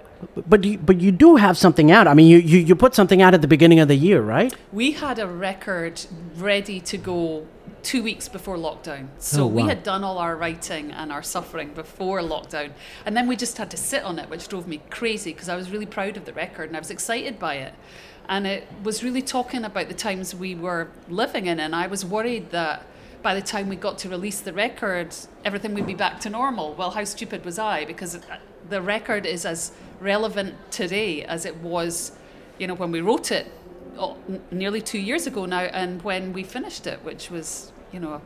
but 0.48 0.64
you, 0.64 0.78
but 0.78 1.00
you 1.00 1.10
do 1.12 1.36
have 1.36 1.56
something 1.56 1.90
out. 1.90 2.06
I 2.06 2.14
mean, 2.14 2.26
you, 2.28 2.38
you 2.38 2.58
you 2.58 2.76
put 2.76 2.94
something 2.94 3.22
out 3.22 3.34
at 3.34 3.42
the 3.42 3.48
beginning 3.48 3.80
of 3.80 3.88
the 3.88 3.96
year, 3.96 4.20
right? 4.20 4.54
We 4.72 4.92
had 4.92 5.18
a 5.18 5.26
record 5.26 6.04
ready 6.36 6.80
to 6.80 6.96
go 6.96 7.46
two 7.82 8.02
weeks 8.02 8.28
before 8.28 8.56
lockdown. 8.56 9.08
So 9.18 9.44
Oh, 9.44 9.46
we 9.46 9.62
had 9.62 9.82
done 9.82 10.04
all 10.04 10.18
our 10.18 10.36
writing 10.36 10.90
and 10.90 11.12
our 11.12 11.22
suffering 11.22 11.72
before 11.74 12.20
lockdown. 12.20 12.72
And 13.06 13.16
then 13.16 13.26
we 13.28 13.36
just 13.36 13.58
had 13.58 13.70
to 13.70 13.76
sit 13.76 14.02
on 14.02 14.18
it, 14.18 14.28
which 14.28 14.48
drove 14.48 14.66
me 14.66 14.80
crazy 14.90 15.32
because 15.32 15.48
I 15.48 15.56
was 15.56 15.70
really 15.70 15.86
proud 15.86 16.16
of 16.16 16.24
the 16.24 16.32
record 16.32 16.68
and 16.68 16.76
I 16.76 16.80
was 16.80 16.90
excited 16.90 17.38
by 17.38 17.54
it. 17.54 17.74
And 18.28 18.46
it 18.46 18.68
was 18.82 19.02
really 19.02 19.22
talking 19.22 19.64
about 19.64 19.88
the 19.88 19.94
times 19.94 20.34
we 20.34 20.54
were 20.54 20.88
living 21.08 21.46
in. 21.46 21.58
And 21.60 21.74
I 21.74 21.86
was 21.86 22.04
worried 22.04 22.50
that 22.50 22.84
by 23.22 23.34
the 23.34 23.42
time 23.42 23.68
we 23.68 23.76
got 23.76 23.98
to 23.98 24.08
release 24.08 24.40
the 24.40 24.52
record, 24.52 25.14
everything 25.44 25.74
would 25.74 25.86
be 25.86 25.94
back 25.94 26.20
to 26.20 26.30
normal. 26.30 26.74
Well, 26.74 26.90
how 26.90 27.04
stupid 27.04 27.44
was 27.44 27.58
I? 27.58 27.84
Because 27.84 28.16
uh, 28.16 28.38
the 28.68 28.82
record 28.82 29.26
is 29.26 29.44
as 29.44 29.72
relevant 30.00 30.54
today 30.70 31.24
as 31.24 31.44
it 31.44 31.56
was, 31.56 32.12
you 32.58 32.66
know, 32.66 32.74
when 32.74 32.92
we 32.92 33.00
wrote 33.00 33.32
it 33.32 33.50
oh, 33.98 34.16
nearly 34.50 34.80
two 34.80 34.98
years 34.98 35.26
ago 35.26 35.46
now, 35.46 35.60
and 35.60 36.02
when 36.02 36.32
we 36.32 36.42
finished 36.42 36.86
it, 36.86 37.04
which 37.04 37.30
was, 37.30 37.72
you 37.92 38.00
know, 38.00 38.20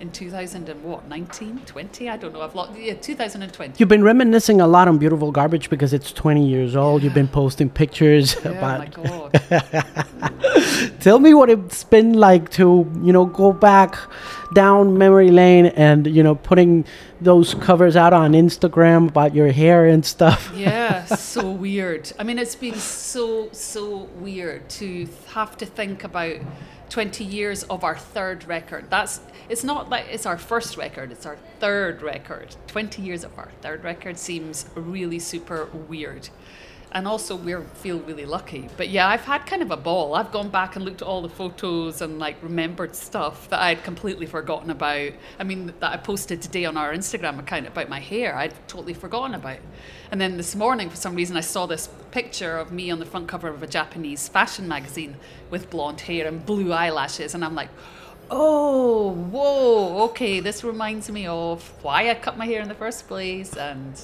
in 0.00 0.10
2000 0.10 0.68
and 0.68 0.82
what, 0.82 1.08
19, 1.08 1.60
20? 1.66 2.08
I 2.08 2.16
don't 2.16 2.32
know. 2.32 2.42
I've 2.42 2.54
lost, 2.54 2.78
yeah, 2.78 2.94
2020. 2.94 3.74
You've 3.78 3.88
been 3.88 4.02
reminiscing 4.02 4.60
a 4.60 4.66
lot 4.66 4.88
on 4.88 4.98
Beautiful 4.98 5.30
Garbage 5.30 5.70
because 5.70 5.92
it's 5.92 6.12
20 6.12 6.46
years 6.46 6.74
old. 6.76 7.02
You've 7.02 7.14
been 7.14 7.28
posting 7.28 7.70
pictures 7.70 8.36
Oh 8.44 8.54
my 8.54 8.86
about. 8.86 9.40
God. 9.40 10.00
Tell 11.00 11.18
me 11.18 11.34
what 11.34 11.50
it's 11.50 11.84
been 11.84 12.14
like 12.14 12.50
to, 12.52 12.90
you 13.02 13.12
know, 13.12 13.24
go 13.26 13.52
back 13.52 13.96
down 14.54 14.96
memory 14.98 15.30
lane 15.30 15.66
and, 15.66 16.06
you 16.06 16.22
know, 16.22 16.34
putting 16.34 16.84
those 17.20 17.54
covers 17.54 17.96
out 17.96 18.12
on 18.12 18.32
Instagram 18.32 19.08
about 19.08 19.34
your 19.34 19.50
hair 19.52 19.86
and 19.86 20.04
stuff. 20.04 20.52
yeah, 20.54 21.04
so 21.16 21.50
weird. 21.50 22.12
I 22.18 22.24
mean, 22.24 22.38
it's 22.38 22.56
been 22.56 22.74
so, 22.74 23.48
so 23.52 24.08
weird 24.18 24.68
to 24.70 25.08
have 25.28 25.56
to 25.58 25.66
think 25.66 26.04
about 26.04 26.36
20 26.90 27.24
years 27.24 27.62
of 27.64 27.84
our 27.84 27.96
third 27.96 28.46
record. 28.46 28.90
That's 28.90 29.20
it's 29.48 29.64
not 29.64 29.90
like 29.90 30.06
it's 30.10 30.26
our 30.26 30.38
first 30.38 30.76
record, 30.76 31.12
it's 31.12 31.26
our 31.26 31.36
third 31.60 32.02
record. 32.02 32.54
20 32.66 33.02
years 33.02 33.24
of 33.24 33.36
our 33.38 33.50
third 33.60 33.84
record 33.84 34.18
seems 34.18 34.66
really 34.74 35.18
super 35.18 35.66
weird. 35.88 36.28
And 36.94 37.08
also 37.08 37.34
we 37.34 37.56
feel 37.74 37.98
really 38.00 38.24
lucky. 38.24 38.68
But 38.76 38.88
yeah, 38.88 39.08
I've 39.08 39.24
had 39.24 39.46
kind 39.46 39.62
of 39.62 39.72
a 39.72 39.76
ball. 39.76 40.14
I've 40.14 40.30
gone 40.30 40.48
back 40.48 40.76
and 40.76 40.84
looked 40.84 41.02
at 41.02 41.08
all 41.08 41.22
the 41.22 41.28
photos 41.28 42.00
and 42.02 42.20
like 42.20 42.40
remembered 42.40 42.94
stuff 42.94 43.48
that 43.50 43.60
I'd 43.60 43.82
completely 43.82 44.26
forgotten 44.26 44.70
about. 44.70 45.10
I 45.40 45.42
mean 45.42 45.74
that 45.80 45.92
I 45.92 45.96
posted 45.96 46.40
today 46.40 46.64
on 46.66 46.76
our 46.76 46.94
Instagram 46.94 47.40
account 47.40 47.66
about 47.66 47.88
my 47.88 47.98
hair. 47.98 48.36
I'd 48.36 48.54
totally 48.68 48.94
forgotten 48.94 49.34
about. 49.34 49.58
And 50.12 50.20
then 50.20 50.36
this 50.36 50.54
morning 50.54 50.88
for 50.88 50.96
some 50.96 51.16
reason 51.16 51.36
I 51.36 51.40
saw 51.40 51.66
this 51.66 51.88
picture 52.12 52.58
of 52.58 52.70
me 52.70 52.92
on 52.92 53.00
the 53.00 53.06
front 53.06 53.26
cover 53.26 53.48
of 53.48 53.64
a 53.64 53.66
Japanese 53.66 54.28
fashion 54.28 54.68
magazine 54.68 55.16
with 55.50 55.70
blonde 55.70 56.02
hair 56.02 56.28
and 56.28 56.46
blue 56.46 56.72
eyelashes 56.72 57.34
and 57.34 57.44
I'm 57.44 57.56
like 57.56 57.70
oh, 58.30 59.10
whoa, 59.10 60.04
okay, 60.04 60.40
this 60.40 60.64
reminds 60.64 61.10
me 61.10 61.26
of 61.26 61.72
why 61.82 62.10
I 62.10 62.14
cut 62.14 62.36
my 62.36 62.46
hair 62.46 62.62
in 62.62 62.68
the 62.68 62.74
first 62.74 63.06
place. 63.06 63.54
And 63.56 64.00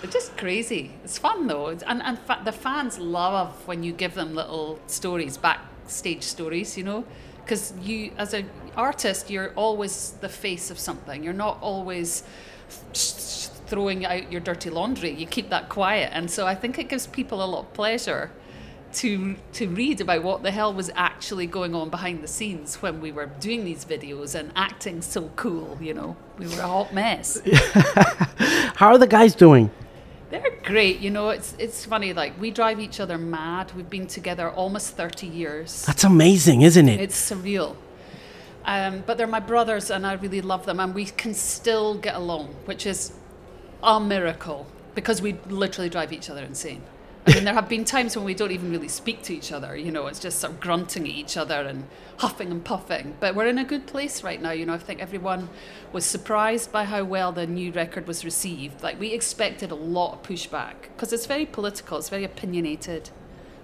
they're 0.00 0.10
just 0.10 0.36
crazy. 0.36 0.92
It's 1.04 1.18
fun 1.18 1.46
though. 1.46 1.68
And, 1.68 2.02
and 2.02 2.18
fa- 2.18 2.42
the 2.44 2.52
fans 2.52 2.98
love 2.98 3.66
when 3.66 3.82
you 3.82 3.92
give 3.92 4.14
them 4.14 4.34
little 4.34 4.78
stories, 4.86 5.36
backstage 5.36 6.22
stories, 6.22 6.76
you 6.76 6.84
know? 6.84 7.04
Because 7.44 7.72
you, 7.82 8.12
as 8.16 8.32
an 8.32 8.48
artist, 8.76 9.30
you're 9.30 9.52
always 9.54 10.12
the 10.20 10.28
face 10.28 10.70
of 10.70 10.78
something. 10.78 11.24
You're 11.24 11.32
not 11.32 11.58
always 11.60 12.22
throwing 12.92 14.06
out 14.06 14.30
your 14.30 14.40
dirty 14.40 14.70
laundry. 14.70 15.10
You 15.10 15.26
keep 15.26 15.50
that 15.50 15.68
quiet. 15.68 16.10
And 16.12 16.30
so 16.30 16.46
I 16.46 16.54
think 16.54 16.78
it 16.78 16.88
gives 16.88 17.06
people 17.06 17.42
a 17.42 17.46
lot 17.46 17.60
of 17.66 17.72
pleasure 17.72 18.30
to 18.92 19.36
to 19.52 19.68
read 19.68 20.00
about 20.00 20.24
what 20.24 20.42
the 20.42 20.50
hell 20.50 20.74
was 20.74 20.90
actually 20.96 21.46
going 21.46 21.76
on 21.76 21.90
behind 21.90 22.22
the 22.22 22.26
scenes 22.26 22.82
when 22.82 23.00
we 23.00 23.12
were 23.12 23.26
doing 23.26 23.64
these 23.64 23.84
videos 23.84 24.34
and 24.34 24.50
acting 24.56 25.00
so 25.00 25.30
cool, 25.36 25.78
you 25.80 25.94
know. 25.94 26.16
We 26.38 26.46
were 26.48 26.60
a 26.60 26.66
hot 26.66 26.92
mess. 26.92 27.40
How 28.76 28.88
are 28.88 28.98
the 28.98 29.06
guys 29.06 29.34
doing? 29.34 29.70
They're 30.30 30.56
great, 30.62 31.00
you 31.00 31.10
know. 31.10 31.30
It's 31.30 31.54
it's 31.58 31.84
funny 31.84 32.12
like 32.12 32.40
we 32.40 32.50
drive 32.52 32.78
each 32.78 33.00
other 33.00 33.18
mad. 33.18 33.72
We've 33.74 33.90
been 33.90 34.06
together 34.06 34.48
almost 34.48 34.96
30 34.96 35.26
years. 35.26 35.84
That's 35.84 36.04
amazing, 36.04 36.62
isn't 36.62 36.88
it? 36.88 37.00
It's 37.00 37.30
surreal. 37.30 37.76
Um, 38.64 39.02
but 39.06 39.18
they're 39.18 39.26
my 39.26 39.40
brothers 39.40 39.90
and 39.90 40.06
I 40.06 40.12
really 40.14 40.40
love 40.40 40.66
them 40.66 40.78
and 40.80 40.94
we 40.94 41.06
can 41.06 41.34
still 41.34 41.94
get 41.94 42.14
along, 42.14 42.54
which 42.66 42.86
is 42.86 43.12
a 43.82 43.98
miracle 43.98 44.66
because 44.94 45.22
we 45.22 45.32
literally 45.48 45.88
drive 45.88 46.12
each 46.12 46.30
other 46.30 46.44
insane. 46.44 46.82
I 47.26 47.34
mean, 47.34 47.44
there 47.44 47.52
have 47.52 47.68
been 47.68 47.84
times 47.84 48.16
when 48.16 48.24
we 48.24 48.32
don't 48.32 48.50
even 48.50 48.70
really 48.70 48.88
speak 48.88 49.22
to 49.24 49.34
each 49.34 49.52
other, 49.52 49.76
you 49.76 49.90
know, 49.92 50.06
it's 50.06 50.18
just 50.18 50.38
sort 50.38 50.54
of 50.54 50.60
grunting 50.60 51.04
at 51.04 51.10
each 51.10 51.36
other 51.36 51.54
and 51.54 51.84
huffing 52.16 52.50
and 52.50 52.64
puffing. 52.64 53.14
But 53.20 53.34
we're 53.34 53.46
in 53.46 53.58
a 53.58 53.64
good 53.64 53.86
place 53.86 54.24
right 54.24 54.40
now, 54.40 54.52
you 54.52 54.64
know. 54.64 54.72
I 54.72 54.78
think 54.78 55.02
everyone 55.02 55.50
was 55.92 56.06
surprised 56.06 56.72
by 56.72 56.84
how 56.84 57.04
well 57.04 57.30
the 57.30 57.46
new 57.46 57.72
record 57.72 58.06
was 58.06 58.24
received. 58.24 58.82
Like, 58.82 58.98
we 58.98 59.12
expected 59.12 59.70
a 59.70 59.74
lot 59.74 60.14
of 60.14 60.22
pushback 60.22 60.74
because 60.94 61.12
it's 61.12 61.26
very 61.26 61.44
political, 61.44 61.98
it's 61.98 62.08
very 62.08 62.24
opinionated. 62.24 63.10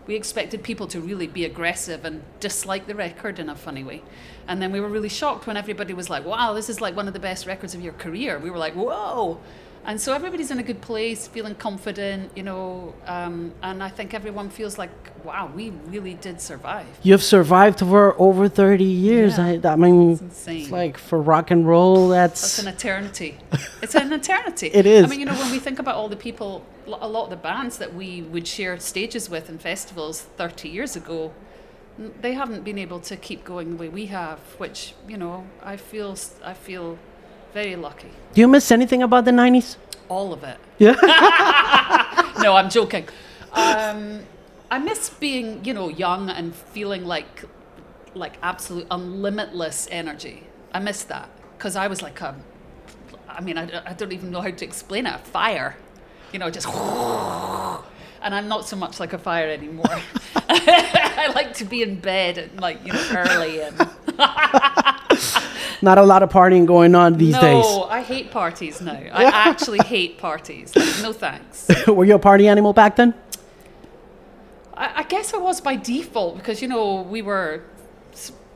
we 0.07 0.15
expected 0.15 0.63
people 0.63 0.87
to 0.87 1.01
really 1.01 1.27
be 1.27 1.45
aggressive 1.45 2.05
and 2.05 2.23
dislike 2.41 2.87
the 2.87 2.95
record 2.95 3.39
in 3.39 3.49
a 3.49 3.57
funny 3.57 3.83
way. 3.83 4.03
And 4.47 4.63
then 4.63 4.71
we 4.71 4.81
were 4.81 4.89
really 4.89 5.09
shocked 5.09 5.47
when 5.47 5.57
everybody 5.57 5.93
was 5.93 6.09
like, 6.09 6.25
wow, 6.25 6.53
this 6.53 6.69
is 6.69 6.81
like 6.81 6.95
one 6.95 7.09
of 7.09 7.15
the 7.15 7.21
best 7.21 7.47
records 7.47 7.75
of 7.75 7.81
your 7.81 7.93
career. 7.95 8.39
We 8.39 8.51
were 8.51 8.59
like, 8.59 8.75
whoa. 8.75 9.41
And 9.89 10.01
so 10.01 10.13
everybody's 10.13 10.51
in 10.51 10.59
a 10.59 10.65
good 10.65 10.81
place, 10.81 11.29
feeling 11.29 11.55
confident, 11.55 12.33
you 12.37 12.43
know, 12.43 12.93
um, 13.07 13.53
and 13.63 13.81
I 13.81 13.89
think 13.89 14.15
everyone 14.15 14.51
feels 14.51 14.79
like, 14.79 14.91
wow, 15.25 15.49
we 15.55 15.71
really 15.87 16.15
did 16.15 16.41
survive. 16.41 16.87
You've 17.05 17.23
survived 17.23 17.79
for 17.79 18.21
over 18.21 18.49
30 18.49 18.83
years. 18.83 19.39
Yeah. 19.39 19.61
I, 19.63 19.69
I 19.75 19.77
mean, 19.77 20.19
It's 20.21 20.71
like 20.73 20.99
for 20.99 21.21
rock 21.21 21.53
and 21.53 21.69
roll, 21.69 22.09
That's 22.09 22.41
that's. 22.41 22.59
an 22.59 22.67
eternity. 22.67 23.39
It's 23.81 23.95
an 23.95 24.13
eternity. 24.13 24.71
It 24.75 24.87
is. 24.87 25.05
I 25.05 25.09
mean, 25.09 25.21
you 25.21 25.27
know, 25.27 25.35
when 25.35 25.53
we 25.53 25.61
think 25.61 25.79
about 25.79 25.95
all 25.95 26.09
the 26.09 26.17
people, 26.17 26.67
a 26.89 27.09
lot 27.09 27.25
of 27.25 27.31
the 27.31 27.37
bands 27.37 27.79
that 27.79 27.95
we 27.95 28.23
would 28.23 28.49
share 28.49 28.77
stages 28.81 29.31
with 29.31 29.49
in 29.49 29.59
festivals 29.59 30.23
30 30.37 30.69
years 30.69 30.97
ago, 30.97 31.33
they 32.21 32.35
haven't 32.35 32.65
been 32.65 32.79
able 32.79 32.99
to 33.01 33.17
keep 33.17 33.45
going 33.45 33.71
the 33.71 33.77
way 33.77 33.89
we 33.89 34.07
have, 34.07 34.41
which, 34.59 34.95
you 35.09 35.17
know, 35.17 35.47
I 35.63 35.77
feel, 35.77 36.17
I 36.45 36.55
feel 36.55 36.99
very 37.57 37.75
lucky. 37.75 38.11
Do 38.35 38.43
you 38.43 38.49
miss 38.49 38.71
anything 38.71 39.03
about 39.03 39.25
the 39.25 39.31
90s? 39.31 39.79
All 40.11 40.35
of 40.35 40.45
it. 40.45 40.59
Yeah. 40.77 40.93
no, 42.43 42.55
I'm 42.55 42.69
joking. 42.69 43.09
Um, 43.55 44.21
I 44.71 44.79
miss 44.79 45.09
being, 45.09 45.65
you 45.65 45.73
know, 45.73 45.89
young 45.89 46.29
and 46.29 46.55
feeling 46.55 47.07
like, 47.07 47.47
like 48.13 48.35
absolute 48.43 48.87
unlimitless 48.91 49.89
energy. 49.91 50.43
I 50.75 50.81
miss 50.81 51.05
that 51.05 51.31
because 51.57 51.77
I 51.77 51.87
was 51.87 52.03
like 52.03 52.21
a, 52.21 52.37
I 53.27 53.41
mean, 53.41 53.57
I, 53.57 53.65
I 53.87 53.95
don't 53.95 54.13
even 54.13 54.31
know 54.31 54.43
how 54.43 54.51
to 54.51 54.65
explain 54.65 55.07
it. 55.07 55.15
A 55.15 55.19
fire, 55.19 55.77
you 56.33 56.39
know, 56.39 56.51
just. 56.51 56.69
And 58.23 58.35
I'm 58.35 58.49
not 58.49 58.67
so 58.67 58.75
much 58.75 58.99
like 58.99 59.13
a 59.13 59.19
fire 59.19 59.49
anymore. 59.49 59.85
I 60.49 61.31
like 61.33 61.55
to 61.59 61.65
be 61.65 61.83
in 61.83 62.01
bed 62.01 62.39
and 62.39 62.61
like 62.61 62.85
you 62.85 62.93
know 62.93 63.07
early 63.15 63.61
and 63.61 63.77
Not 65.83 65.99
a 65.99 66.03
lot 66.03 66.23
of 66.23 66.31
partying 66.31 66.67
going 66.67 66.95
on 66.95 67.19
these 67.19 67.35
days. 67.35 67.65
no, 67.65 67.85
I 67.85 68.03
hate 68.03 68.31
parties 68.31 68.81
now. 68.81 68.93
I 69.13 69.25
actually 69.25 69.81
hate 69.81 70.19
parties. 70.19 70.75
Like, 70.75 71.03
no 71.03 71.13
thanks. 71.13 71.69
Were 71.87 72.05
you 72.05 72.15
a 72.15 72.19
party 72.19 72.49
animal 72.49 72.73
back 72.73 72.97
then? 72.97 73.15
I, 74.75 75.01
I 75.01 75.03
guess 75.05 75.35
I 75.35 75.39
was 75.39 75.61
by 75.61 75.77
default 75.77 76.37
because 76.37 76.63
you 76.63 76.69
know 76.69 77.03
we 77.03 77.23
were 77.23 77.63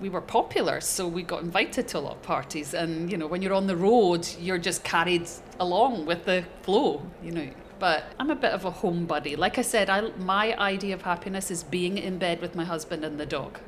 we 0.00 0.08
were 0.08 0.20
popular, 0.20 0.80
so 0.80 1.06
we 1.06 1.22
got 1.22 1.42
invited 1.42 1.88
to 1.88 1.98
a 1.98 2.00
lot 2.00 2.16
of 2.16 2.22
parties. 2.22 2.74
And 2.74 3.10
you 3.10 3.18
know, 3.18 3.26
when 3.26 3.42
you're 3.42 3.54
on 3.54 3.66
the 3.66 3.76
road, 3.76 4.26
you're 4.40 4.58
just 4.58 4.82
carried 4.82 5.28
along 5.58 6.06
with 6.06 6.24
the 6.24 6.44
flow. 6.62 7.02
You 7.22 7.32
know, 7.32 7.48
but 7.78 8.04
I'm 8.18 8.30
a 8.30 8.34
bit 8.34 8.52
of 8.52 8.64
a 8.64 8.70
homebody. 8.70 9.36
Like 9.36 9.58
I 9.58 9.62
said, 9.62 9.90
I 9.90 10.10
my 10.16 10.56
idea 10.56 10.94
of 10.94 11.02
happiness 11.02 11.50
is 11.50 11.62
being 11.62 11.98
in 11.98 12.18
bed 12.18 12.40
with 12.40 12.54
my 12.54 12.64
husband 12.64 13.04
and 13.04 13.18
the 13.18 13.26
dog. 13.26 13.60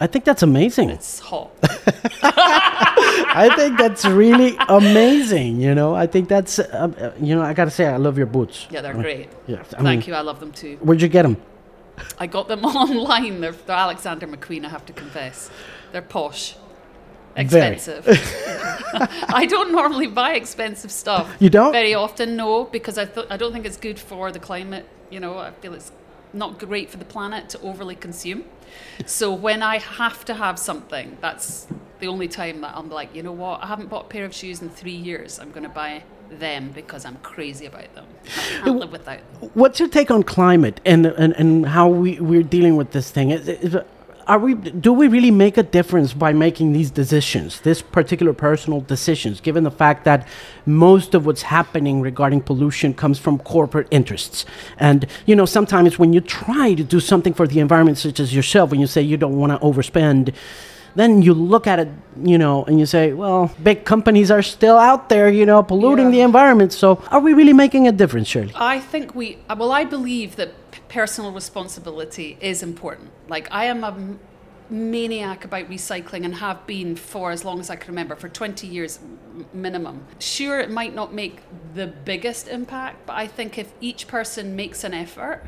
I 0.00 0.06
think 0.06 0.24
that's 0.24 0.42
amazing. 0.42 0.90
It's 0.90 1.20
hot. 1.20 1.50
I 3.36 3.52
think 3.56 3.78
that's 3.78 4.04
really 4.04 4.56
amazing. 4.68 5.60
You 5.60 5.74
know, 5.74 5.94
I 5.94 6.06
think 6.06 6.28
that's, 6.28 6.58
um, 6.58 6.94
uh, 6.98 7.10
you 7.20 7.34
know, 7.34 7.42
I 7.42 7.54
gotta 7.54 7.70
say, 7.70 7.86
I 7.86 7.96
love 7.96 8.18
your 8.18 8.26
boots. 8.26 8.66
Yeah, 8.70 8.82
they're 8.82 8.94
great. 8.94 9.28
Yeah, 9.46 9.60
I 9.60 9.82
Thank 9.82 9.84
mean, 9.84 10.08
you. 10.08 10.14
I 10.14 10.20
love 10.20 10.40
them 10.40 10.52
too. 10.52 10.76
Where'd 10.80 11.00
you 11.00 11.08
get 11.08 11.22
them? 11.22 11.36
I 12.18 12.26
got 12.26 12.48
them 12.48 12.64
online. 12.64 13.40
They're, 13.40 13.52
they're 13.52 13.76
Alexander 13.76 14.26
McQueen, 14.26 14.64
I 14.64 14.68
have 14.68 14.84
to 14.86 14.92
confess. 14.92 15.50
They're 15.92 16.02
posh. 16.02 16.56
Expensive. 17.36 18.06
I 18.08 19.46
don't 19.46 19.70
normally 19.70 20.06
buy 20.06 20.32
expensive 20.32 20.90
stuff. 20.90 21.36
You 21.38 21.50
don't? 21.50 21.72
Very 21.72 21.92
often, 21.92 22.34
no, 22.34 22.64
because 22.64 22.96
I, 22.96 23.04
th- 23.04 23.26
I 23.28 23.36
don't 23.36 23.52
think 23.52 23.66
it's 23.66 23.76
good 23.76 23.98
for 23.98 24.32
the 24.32 24.38
climate. 24.38 24.88
You 25.10 25.20
know, 25.20 25.36
I 25.36 25.50
feel 25.50 25.74
it's 25.74 25.92
not 26.32 26.58
great 26.58 26.88
for 26.88 26.96
the 26.96 27.04
planet 27.04 27.50
to 27.50 27.60
overly 27.60 27.94
consume. 27.94 28.44
So 29.06 29.32
when 29.32 29.62
I 29.62 29.78
have 29.78 30.24
to 30.26 30.34
have 30.34 30.58
something, 30.58 31.18
that's 31.20 31.66
the 32.00 32.08
only 32.08 32.28
time 32.28 32.60
that 32.60 32.76
I'm 32.76 32.90
like, 32.90 33.14
you 33.14 33.22
know 33.22 33.32
what, 33.32 33.62
I 33.62 33.66
haven't 33.66 33.88
bought 33.88 34.06
a 34.06 34.08
pair 34.08 34.24
of 34.24 34.34
shoes 34.34 34.62
in 34.62 34.70
three 34.70 34.92
years. 34.92 35.38
I'm 35.38 35.50
going 35.50 35.62
to 35.62 35.68
buy 35.68 36.02
them 36.30 36.70
because 36.72 37.04
I'm 37.04 37.16
crazy 37.18 37.66
about 37.66 37.94
them. 37.94 38.06
I 38.24 38.60
can't 38.64 38.78
live 38.78 38.92
without 38.92 39.20
them. 39.40 39.50
What's 39.54 39.78
your 39.78 39.88
take 39.88 40.10
on 40.10 40.22
climate 40.22 40.80
and 40.84 41.06
and, 41.06 41.32
and 41.34 41.66
how 41.66 41.88
we 41.88 42.20
we're 42.20 42.42
dealing 42.42 42.76
with 42.76 42.90
this 42.92 43.10
thing? 43.10 43.30
Is, 43.30 43.48
is, 43.48 43.76
are 44.26 44.38
we 44.38 44.54
do 44.54 44.92
we 44.92 45.06
really 45.08 45.30
make 45.30 45.56
a 45.56 45.62
difference 45.62 46.12
by 46.12 46.32
making 46.32 46.72
these 46.72 46.90
decisions, 46.90 47.60
this 47.60 47.80
particular 47.82 48.32
personal 48.32 48.80
decisions, 48.80 49.40
given 49.40 49.62
the 49.64 49.70
fact 49.70 50.04
that 50.04 50.26
most 50.66 51.14
of 51.14 51.26
what's 51.26 51.42
happening 51.42 52.00
regarding 52.00 52.40
pollution 52.40 52.92
comes 52.92 53.18
from 53.18 53.38
corporate 53.38 53.86
interests? 53.90 54.44
And 54.78 55.06
you 55.26 55.36
know, 55.36 55.46
sometimes 55.46 55.98
when 55.98 56.12
you 56.12 56.20
try 56.20 56.74
to 56.74 56.82
do 56.82 56.98
something 57.00 57.34
for 57.34 57.46
the 57.46 57.60
environment, 57.60 57.98
such 57.98 58.18
as 58.18 58.34
yourself, 58.34 58.70
when 58.70 58.80
you 58.80 58.86
say 58.86 59.02
you 59.02 59.16
don't 59.16 59.36
want 59.38 59.52
to 59.52 59.58
overspend. 59.58 60.34
Then 60.96 61.20
you 61.20 61.34
look 61.34 61.66
at 61.66 61.78
it, 61.78 61.88
you 62.24 62.38
know, 62.38 62.64
and 62.64 62.80
you 62.80 62.86
say, 62.86 63.12
"Well, 63.12 63.50
big 63.62 63.84
companies 63.84 64.30
are 64.30 64.40
still 64.40 64.78
out 64.78 65.10
there, 65.10 65.28
you 65.28 65.44
know, 65.44 65.62
polluting 65.62 66.06
Yeah. 66.06 66.12
the 66.12 66.20
environment. 66.22 66.72
So, 66.72 67.02
are 67.10 67.20
we 67.20 67.34
really 67.34 67.52
making 67.52 67.86
a 67.86 67.92
difference, 67.92 68.28
Shirley?" 68.28 68.54
I 68.56 68.78
think 68.78 69.14
we, 69.14 69.36
well, 69.58 69.72
I 69.72 69.84
believe 69.84 70.36
that 70.36 70.54
personal 70.88 71.32
responsibility 71.32 72.36
is 72.40 72.62
important. 72.62 73.10
Like, 73.28 73.48
I 73.50 73.66
am 73.66 73.84
a 73.84 74.16
maniac 74.68 75.44
about 75.44 75.68
recycling 75.68 76.24
and 76.24 76.34
have 76.36 76.66
been 76.66 76.96
for 76.96 77.30
as 77.30 77.44
long 77.44 77.60
as 77.60 77.70
I 77.70 77.76
can 77.76 77.88
remember, 77.88 78.16
for 78.16 78.28
20 78.28 78.66
years 78.66 78.98
minimum. 79.52 80.04
Sure, 80.18 80.58
it 80.58 80.70
might 80.70 80.94
not 80.94 81.12
make 81.12 81.42
the 81.74 81.86
biggest 81.86 82.48
impact, 82.48 83.06
but 83.06 83.16
I 83.16 83.26
think 83.26 83.58
if 83.58 83.72
each 83.80 84.08
person 84.08 84.56
makes 84.56 84.82
an 84.82 84.94
effort, 84.94 85.44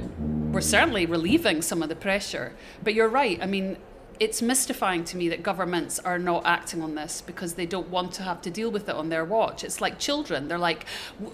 we're 0.53 0.61
certainly 0.61 1.07
relieving 1.07 1.63
some 1.63 1.83
of 1.83 1.89
the 1.89 1.97
pressure. 1.97 2.55
But 2.83 2.95
you're 2.95 3.09
right. 3.09 3.39
I 3.43 3.47
mean, 3.47 3.79
it's 4.21 4.43
mystifying 4.43 5.05
to 5.05 5.17
me 5.17 5.29
that 5.29 5.43
governments 5.43 5.99
are 6.01 6.19
not 6.19 6.45
acting 6.45 6.83
on 6.83 6.95
this 6.95 7.21
because 7.21 7.55
they 7.55 7.67
don't 7.67 7.89
want 7.89 8.13
to 8.13 8.23
have 8.23 8.43
to 8.43 8.51
deal 8.51 8.71
with 8.71 8.89
it 8.89 8.95
on 8.95 9.09
their 9.09 9.25
watch. 9.25 9.63
It's 9.63 9.81
like 9.81 9.99
children. 9.99 10.49
They're 10.49 10.59
like, 10.59 10.87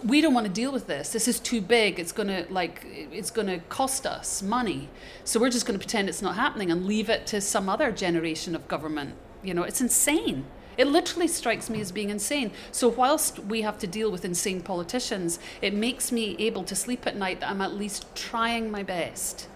we 0.04 0.20
don't 0.20 0.34
want 0.34 0.46
to 0.46 0.52
deal 0.52 0.72
with 0.72 0.86
this. 0.86 1.10
This 1.10 1.26
is 1.26 1.40
too 1.40 1.60
big. 1.60 1.98
It's 1.98 2.12
gonna 2.12 2.46
like 2.50 2.84
it's 2.84 3.30
gonna 3.30 3.60
cost 3.68 4.06
us 4.06 4.42
money. 4.42 4.88
So 5.24 5.40
we're 5.40 5.50
just 5.50 5.66
gonna 5.66 5.78
pretend 5.78 6.08
it's 6.08 6.22
not 6.22 6.34
happening 6.34 6.70
and 6.70 6.86
leave 6.86 7.08
it 7.08 7.26
to 7.28 7.40
some 7.40 7.68
other 7.68 7.90
generation 7.90 8.54
of 8.54 8.68
government. 8.68 9.14
You 9.42 9.54
know, 9.54 9.62
it's 9.62 9.80
insane. 9.80 10.44
It 10.76 10.88
literally 10.88 11.28
strikes 11.28 11.70
me 11.70 11.80
as 11.80 11.92
being 11.92 12.10
insane. 12.10 12.50
So, 12.72 12.88
whilst 12.88 13.38
we 13.38 13.62
have 13.62 13.78
to 13.78 13.86
deal 13.86 14.10
with 14.10 14.24
insane 14.24 14.60
politicians, 14.60 15.38
it 15.62 15.72
makes 15.72 16.10
me 16.10 16.34
able 16.40 16.64
to 16.64 16.74
sleep 16.74 17.06
at 17.06 17.16
night 17.16 17.40
that 17.40 17.50
I'm 17.50 17.60
at 17.60 17.74
least 17.74 18.12
trying 18.16 18.72
my 18.72 18.82
best 18.82 19.46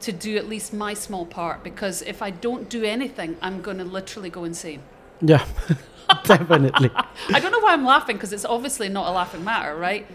to 0.00 0.12
do 0.12 0.36
at 0.36 0.48
least 0.48 0.72
my 0.72 0.94
small 0.94 1.26
part 1.26 1.62
because 1.64 2.02
if 2.02 2.22
I 2.22 2.30
don't 2.30 2.68
do 2.68 2.84
anything, 2.84 3.36
I'm 3.40 3.62
going 3.62 3.78
to 3.78 3.84
literally 3.84 4.30
go 4.30 4.44
insane. 4.44 4.82
Yeah, 5.20 5.44
definitely. 6.24 6.90
I 7.32 7.40
don't 7.40 7.52
know 7.52 7.60
why 7.60 7.72
I'm 7.72 7.84
laughing 7.84 8.16
because 8.16 8.32
it's 8.32 8.44
obviously 8.44 8.88
not 8.88 9.08
a 9.08 9.12
laughing 9.12 9.44
matter, 9.44 9.74
right? 9.76 10.06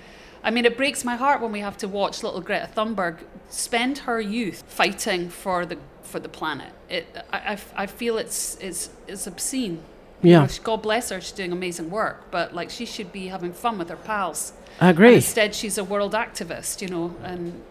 I 0.43 0.51
mean, 0.51 0.65
it 0.65 0.77
breaks 0.77 1.03
my 1.05 1.15
heart 1.15 1.41
when 1.41 1.51
we 1.51 1.59
have 1.59 1.77
to 1.77 1.87
watch 1.87 2.23
little 2.23 2.41
Greta 2.41 2.69
Thunberg 2.75 3.19
spend 3.49 3.99
her 3.99 4.19
youth 4.19 4.63
fighting 4.67 5.29
for 5.29 5.65
the 5.65 5.77
for 6.03 6.19
the 6.19 6.29
planet. 6.29 6.73
It, 6.89 7.07
I, 7.31 7.53
I, 7.53 7.83
I 7.83 7.85
feel 7.85 8.17
it's 8.17 8.57
it's 8.59 8.89
it's 9.07 9.27
obscene. 9.27 9.83
You 10.23 10.31
Yeah. 10.31 10.39
know, 10.41 10.47
God 10.63 10.81
bless 10.83 11.09
her, 11.09 11.19
she's 11.21 11.31
doing 11.31 11.51
amazing 11.51 11.89
work, 11.89 12.29
but 12.31 12.53
like 12.53 12.69
she 12.69 12.85
should 12.85 13.11
be 13.11 13.27
having 13.27 13.53
fun 13.53 13.77
with 13.77 13.89
her 13.89 13.95
pals. 13.95 14.53
I 14.79 14.89
And 14.89 14.97
agree. 14.97 15.15
instead, 15.15 15.55
she's 15.55 15.77
a 15.77 15.83
world 15.83 16.13
activist, 16.13 16.81
you 16.81 16.87
know, 16.87 17.15
and 17.23 17.61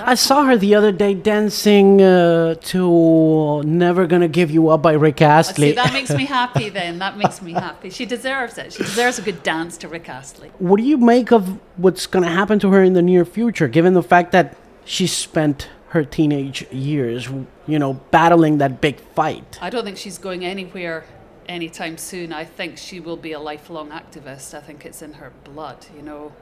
I 0.00 0.14
saw 0.14 0.44
her 0.44 0.56
the 0.56 0.74
other 0.74 0.92
day 0.92 1.14
dancing 1.14 2.00
uh, 2.02 2.54
to 2.54 3.62
"Never 3.62 4.06
Gonna 4.06 4.28
Give 4.28 4.50
You 4.50 4.68
Up" 4.68 4.82
by 4.82 4.92
Rick 4.92 5.18
See, 5.18 5.24
Astley. 5.24 5.72
that 5.72 5.92
makes 5.92 6.10
me 6.10 6.24
happy 6.26 6.68
then. 6.68 6.98
That 6.98 7.16
makes 7.16 7.40
me 7.40 7.52
happy. 7.52 7.90
She 7.90 8.04
deserves 8.06 8.58
it. 8.58 8.72
She 8.72 8.82
deserves 8.82 9.18
a 9.18 9.22
good 9.22 9.42
dance 9.42 9.76
to 9.78 9.88
Rick 9.88 10.08
Astley. 10.08 10.50
what 10.58 10.78
do 10.78 10.84
you 10.84 10.96
make 10.96 11.32
of 11.32 11.58
what's 11.76 12.06
gonna 12.06 12.30
happen 12.30 12.58
to 12.60 12.70
her 12.70 12.82
in 12.82 12.92
the 12.94 13.02
near 13.02 13.24
future, 13.24 13.68
given 13.68 13.94
the 13.94 14.02
fact 14.02 14.32
that 14.32 14.56
she 14.84 15.06
spent 15.06 15.68
her 15.88 16.04
teenage 16.04 16.66
years, 16.72 17.28
you 17.66 17.78
know, 17.78 17.94
battling 18.10 18.58
that 18.58 18.80
big 18.80 18.98
fight? 19.14 19.58
I 19.60 19.70
don't 19.70 19.84
think 19.84 19.96
she's 19.96 20.18
going 20.18 20.44
anywhere 20.44 21.04
anytime 21.48 21.98
soon. 21.98 22.32
I 22.32 22.44
think 22.44 22.78
she 22.78 23.00
will 23.00 23.16
be 23.16 23.32
a 23.32 23.38
lifelong 23.40 23.90
activist. 23.90 24.54
I 24.54 24.60
think 24.60 24.84
it's 24.84 25.02
in 25.02 25.14
her 25.14 25.32
blood, 25.44 25.86
you 25.96 26.02
know. 26.02 26.32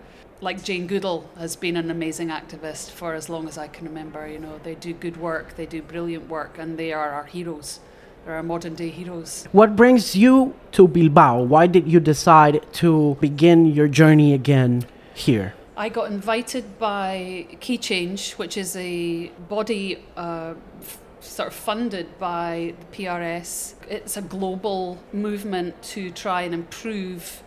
Like 0.42 0.64
Jane 0.64 0.88
Goodall 0.88 1.30
has 1.38 1.54
been 1.54 1.76
an 1.76 1.88
amazing 1.88 2.28
activist 2.28 2.90
for 2.90 3.14
as 3.14 3.28
long 3.28 3.46
as 3.46 3.56
I 3.56 3.68
can 3.68 3.86
remember. 3.86 4.26
You 4.26 4.40
know, 4.40 4.58
they 4.64 4.74
do 4.74 4.92
good 4.92 5.16
work, 5.16 5.54
they 5.54 5.66
do 5.66 5.80
brilliant 5.80 6.28
work, 6.28 6.58
and 6.58 6.76
they 6.76 6.92
are 6.92 7.10
our 7.10 7.26
heroes. 7.26 7.78
They're 8.24 8.34
our 8.34 8.42
modern 8.42 8.74
day 8.74 8.88
heroes. 8.88 9.46
What 9.52 9.76
brings 9.76 10.16
you 10.16 10.56
to 10.72 10.88
Bilbao? 10.88 11.44
Why 11.44 11.68
did 11.68 11.86
you 11.86 12.00
decide 12.00 12.66
to 12.72 13.16
begin 13.20 13.66
your 13.66 13.86
journey 13.86 14.34
again 14.34 14.84
here? 15.14 15.54
I 15.76 15.88
got 15.88 16.10
invited 16.10 16.76
by 16.76 17.46
Keychange, 17.60 18.32
which 18.32 18.56
is 18.56 18.74
a 18.74 19.28
body 19.48 20.04
uh, 20.16 20.54
f- 20.80 20.98
sort 21.20 21.50
of 21.50 21.54
funded 21.54 22.18
by 22.18 22.74
the 22.80 23.04
PRS. 23.04 23.74
It's 23.88 24.16
a 24.16 24.22
global 24.22 24.98
movement 25.12 25.80
to 25.94 26.10
try 26.10 26.42
and 26.42 26.52
improve 26.52 27.44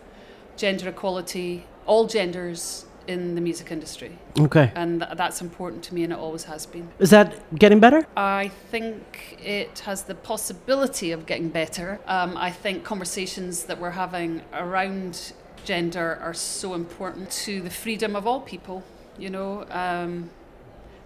gender 0.56 0.88
equality, 0.88 1.66
all 1.84 2.06
genders 2.06 2.85
in 3.06 3.34
the 3.34 3.40
music 3.40 3.70
industry. 3.70 4.18
Okay. 4.38 4.72
And 4.74 5.00
th- 5.00 5.16
that's 5.16 5.40
important 5.40 5.82
to 5.84 5.94
me, 5.94 6.04
and 6.04 6.12
it 6.12 6.18
always 6.18 6.44
has 6.44 6.66
been. 6.66 6.88
Is 6.98 7.10
that 7.10 7.34
getting 7.58 7.80
better? 7.80 8.06
I 8.16 8.48
think 8.70 9.38
it 9.42 9.80
has 9.80 10.02
the 10.02 10.14
possibility 10.14 11.12
of 11.12 11.26
getting 11.26 11.48
better. 11.48 12.00
Um, 12.06 12.36
I 12.36 12.50
think 12.50 12.84
conversations 12.84 13.64
that 13.64 13.80
we're 13.80 13.90
having 13.90 14.42
around 14.52 15.32
gender 15.64 16.18
are 16.22 16.34
so 16.34 16.74
important 16.74 17.30
to 17.30 17.60
the 17.60 17.70
freedom 17.70 18.16
of 18.16 18.26
all 18.26 18.40
people. 18.40 18.82
You 19.18 19.30
know, 19.30 19.66
um, 19.70 20.30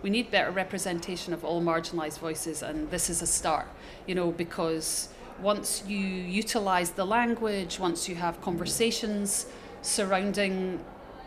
we 0.03 0.11
need 0.11 0.31
better 0.31 0.51
representation 0.51 1.33
of 1.33 1.45
all 1.45 1.63
marginalized 1.63 2.19
voices, 2.19 2.63
and 2.63 2.91
this 2.91 3.11
is 3.11 3.23
a 3.23 3.27
start, 3.27 3.69
you 4.07 4.15
know, 4.15 4.31
because 4.33 5.09
once 5.41 5.83
you 5.87 5.99
utilize 5.99 6.91
the 6.91 7.05
language, 7.05 7.79
once 7.79 8.09
you 8.09 8.15
have 8.15 8.41
conversations 8.41 9.47
surrounding 9.83 10.81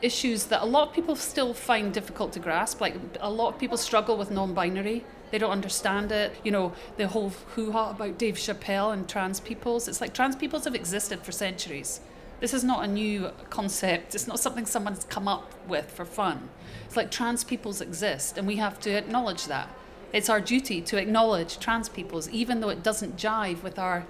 issues 0.03 0.45
that 0.45 0.61
a 0.61 0.65
lot 0.65 0.89
of 0.89 0.93
people 0.93 1.15
still 1.15 1.53
find 1.53 1.93
difficult 1.93 2.33
to 2.33 2.39
grasp, 2.39 2.81
like 2.81 2.95
a 3.21 3.31
lot 3.31 3.53
of 3.53 3.59
people 3.59 3.77
struggle 3.77 4.17
with 4.17 4.29
non 4.29 4.53
binary. 4.53 5.05
They 5.31 5.37
don't 5.39 5.51
understand 5.51 6.11
it. 6.11 6.35
You 6.43 6.51
know, 6.51 6.73
the 6.97 7.07
whole 7.07 7.29
hoo 7.55 7.71
ha 7.71 7.91
about 7.91 8.19
Dave 8.19 8.35
Chappelle 8.35 8.93
and 8.93 9.09
trans 9.09 9.39
peoples. 9.39 9.87
It's 9.87 10.01
like 10.01 10.13
trans 10.13 10.35
peoples 10.35 10.65
have 10.65 10.75
existed 10.75 11.21
for 11.21 11.31
centuries. 11.31 12.01
This 12.41 12.53
is 12.53 12.63
not 12.63 12.83
a 12.83 12.87
new 12.87 13.31
concept. 13.49 14.13
It's 14.13 14.27
not 14.27 14.39
something 14.39 14.65
someone's 14.65 15.05
come 15.05 15.27
up 15.27 15.53
with 15.67 15.89
for 15.89 16.03
fun. 16.05 16.49
It's 16.85 16.97
like 16.97 17.09
trans 17.09 17.43
peoples 17.45 17.79
exist, 17.79 18.37
and 18.37 18.45
we 18.45 18.57
have 18.57 18.79
to 18.81 18.91
acknowledge 18.91 19.47
that. 19.47 19.69
It's 20.11 20.29
our 20.29 20.41
duty 20.41 20.81
to 20.81 20.97
acknowledge 20.97 21.57
trans 21.57 21.87
peoples, 21.87 22.29
even 22.29 22.59
though 22.59 22.69
it 22.69 22.83
doesn't 22.83 23.15
jive 23.15 23.63
with 23.63 23.79
our 23.79 24.05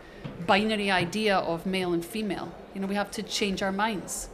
binary 0.47 0.89
idea 0.89 1.37
of 1.37 1.65
male 1.65 1.93
and 1.93 2.03
female. 2.03 2.51
You 2.73 2.81
know, 2.81 2.87
we 2.87 2.95
have 2.95 3.11
to 3.11 3.23
change 3.23 3.61
our 3.61 3.71
minds. 3.71 4.29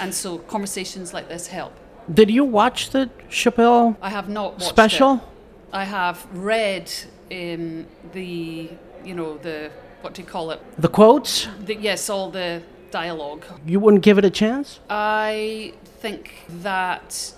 And 0.00 0.14
so 0.14 0.38
conversations 0.38 1.12
like 1.12 1.28
this 1.28 1.46
help. 1.48 1.72
Did 2.12 2.30
you 2.30 2.44
watch 2.44 2.90
the 2.90 3.10
Chappelle 3.28 3.96
I 4.00 4.10
have 4.10 4.28
not 4.28 4.54
watched 4.54 4.64
special? 4.64 5.14
It. 5.14 5.20
I 5.72 5.84
have 5.84 6.26
read 6.32 6.90
um, 7.30 7.86
the, 8.12 8.70
you 9.04 9.14
know, 9.14 9.36
the, 9.38 9.70
what 10.00 10.14
do 10.14 10.22
you 10.22 10.28
call 10.28 10.50
it? 10.50 10.60
The 10.78 10.88
quotes? 10.88 11.48
The, 11.60 11.74
yes, 11.74 12.08
all 12.08 12.30
the 12.30 12.62
dialogue. 12.90 13.44
You 13.66 13.80
wouldn't 13.80 14.02
give 14.02 14.16
it 14.16 14.24
a 14.24 14.30
chance? 14.30 14.80
I 14.88 15.74
think 16.00 16.44
that 16.48 17.34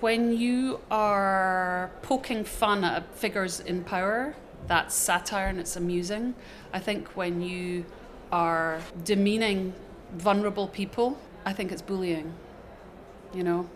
when 0.00 0.36
you 0.36 0.80
are 0.90 1.90
poking 2.02 2.44
fun 2.44 2.84
at 2.84 3.14
figures 3.14 3.60
in 3.60 3.84
power, 3.84 4.34
that's 4.66 4.94
satire 4.94 5.46
and 5.46 5.58
it's 5.58 5.76
amusing. 5.76 6.34
I 6.72 6.78
think 6.78 7.08
when 7.16 7.40
you 7.40 7.84
are 8.30 8.80
demeaning 9.04 9.72
vulnerable 10.14 10.68
people, 10.68 11.18
I 11.44 11.52
think 11.52 11.72
it's 11.72 11.82
bullying. 11.82 12.34
You 13.34 13.44
know? 13.44 13.68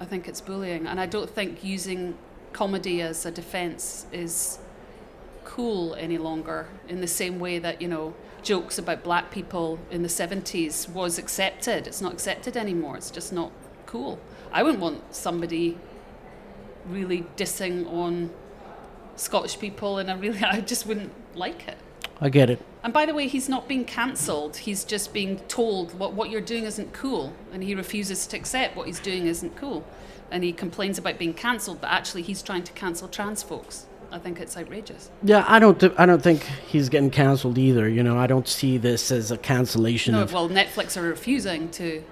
I 0.00 0.04
think 0.04 0.28
it's 0.28 0.40
bullying. 0.40 0.86
And 0.86 1.00
I 1.00 1.06
don't 1.06 1.30
think 1.30 1.64
using 1.64 2.16
comedy 2.52 3.02
as 3.02 3.26
a 3.26 3.30
defense 3.30 4.06
is 4.12 4.58
cool 5.44 5.94
any 5.94 6.18
longer 6.18 6.68
in 6.88 7.00
the 7.00 7.06
same 7.06 7.38
way 7.38 7.58
that, 7.58 7.80
you 7.80 7.88
know, 7.88 8.14
jokes 8.42 8.78
about 8.78 9.02
black 9.02 9.30
people 9.30 9.78
in 9.90 10.02
the 10.02 10.08
70s 10.08 10.88
was 10.88 11.18
accepted. 11.18 11.86
It's 11.86 12.00
not 12.00 12.12
accepted 12.12 12.56
anymore. 12.56 12.96
It's 12.96 13.10
just 13.10 13.32
not 13.32 13.52
cool. 13.86 14.18
I 14.52 14.62
wouldn't 14.62 14.80
want 14.80 15.14
somebody 15.14 15.78
really 16.86 17.26
dissing 17.36 17.90
on 17.92 18.30
Scottish 19.16 19.58
people, 19.58 19.98
and 19.98 20.10
I 20.10 20.14
really, 20.14 20.38
I 20.42 20.60
just 20.60 20.86
wouldn't 20.86 21.12
like 21.36 21.68
it. 21.68 21.78
I 22.20 22.28
get 22.28 22.50
it. 22.50 22.60
And 22.82 22.92
by 22.92 23.06
the 23.06 23.14
way, 23.14 23.28
he's 23.28 23.48
not 23.48 23.68
being 23.68 23.84
cancelled. 23.84 24.56
He's 24.58 24.84
just 24.84 25.12
being 25.12 25.38
told 25.40 25.98
what, 25.98 26.14
what 26.14 26.30
you're 26.30 26.40
doing 26.40 26.64
isn't 26.64 26.92
cool, 26.92 27.32
and 27.52 27.62
he 27.62 27.74
refuses 27.74 28.26
to 28.28 28.36
accept 28.36 28.76
what 28.76 28.86
he's 28.86 29.00
doing 29.00 29.26
isn't 29.26 29.56
cool. 29.56 29.84
And 30.30 30.44
he 30.44 30.52
complains 30.52 30.98
about 30.98 31.18
being 31.18 31.34
cancelled, 31.34 31.80
but 31.80 31.90
actually, 31.90 32.22
he's 32.22 32.42
trying 32.42 32.64
to 32.64 32.72
cancel 32.72 33.08
trans 33.08 33.42
folks. 33.42 33.86
I 34.10 34.18
think 34.18 34.40
it's 34.40 34.56
outrageous. 34.56 35.10
Yeah, 35.22 35.44
I 35.46 35.58
don't. 35.58 35.78
Th- 35.78 35.92
I 35.98 36.06
don't 36.06 36.22
think 36.22 36.42
he's 36.66 36.88
getting 36.88 37.10
canceled 37.10 37.58
either. 37.58 37.88
You 37.88 38.02
know, 38.02 38.18
I 38.18 38.26
don't 38.26 38.48
see 38.48 38.78
this 38.78 39.10
as 39.10 39.30
a 39.30 39.36
cancellation. 39.36 40.14
No, 40.14 40.22
of, 40.22 40.32
well, 40.32 40.48
Netflix 40.48 40.96
are 40.96 41.02
refusing 41.02 41.70
to 41.72 42.02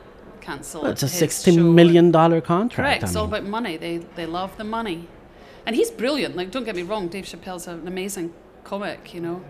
cancel. 0.41 0.87
it's 0.87 1.03
a 1.03 1.09
sixty 1.09 1.55
show. 1.55 1.63
million 1.63 2.11
dollar 2.11 2.41
contract. 2.41 2.89
Correct. 2.89 3.05
I 3.05 3.07
It's 3.07 3.17
all 3.17 3.25
about 3.25 3.45
money. 3.45 3.77
They 3.77 3.99
they 4.15 4.27
love 4.27 4.57
the 4.59 4.65
money, 4.65 5.09
and 5.65 5.75
he's 5.75 5.91
brilliant. 5.91 6.37
Like, 6.37 6.51
don't 6.51 6.65
get 6.65 6.77
me 6.77 6.83
wrong, 6.83 7.09
Dave 7.09 7.25
Chappelle's 7.25 7.67
an 7.67 7.89
amazing 7.89 8.35
comic, 8.65 9.15
you 9.15 9.21
know. 9.21 9.43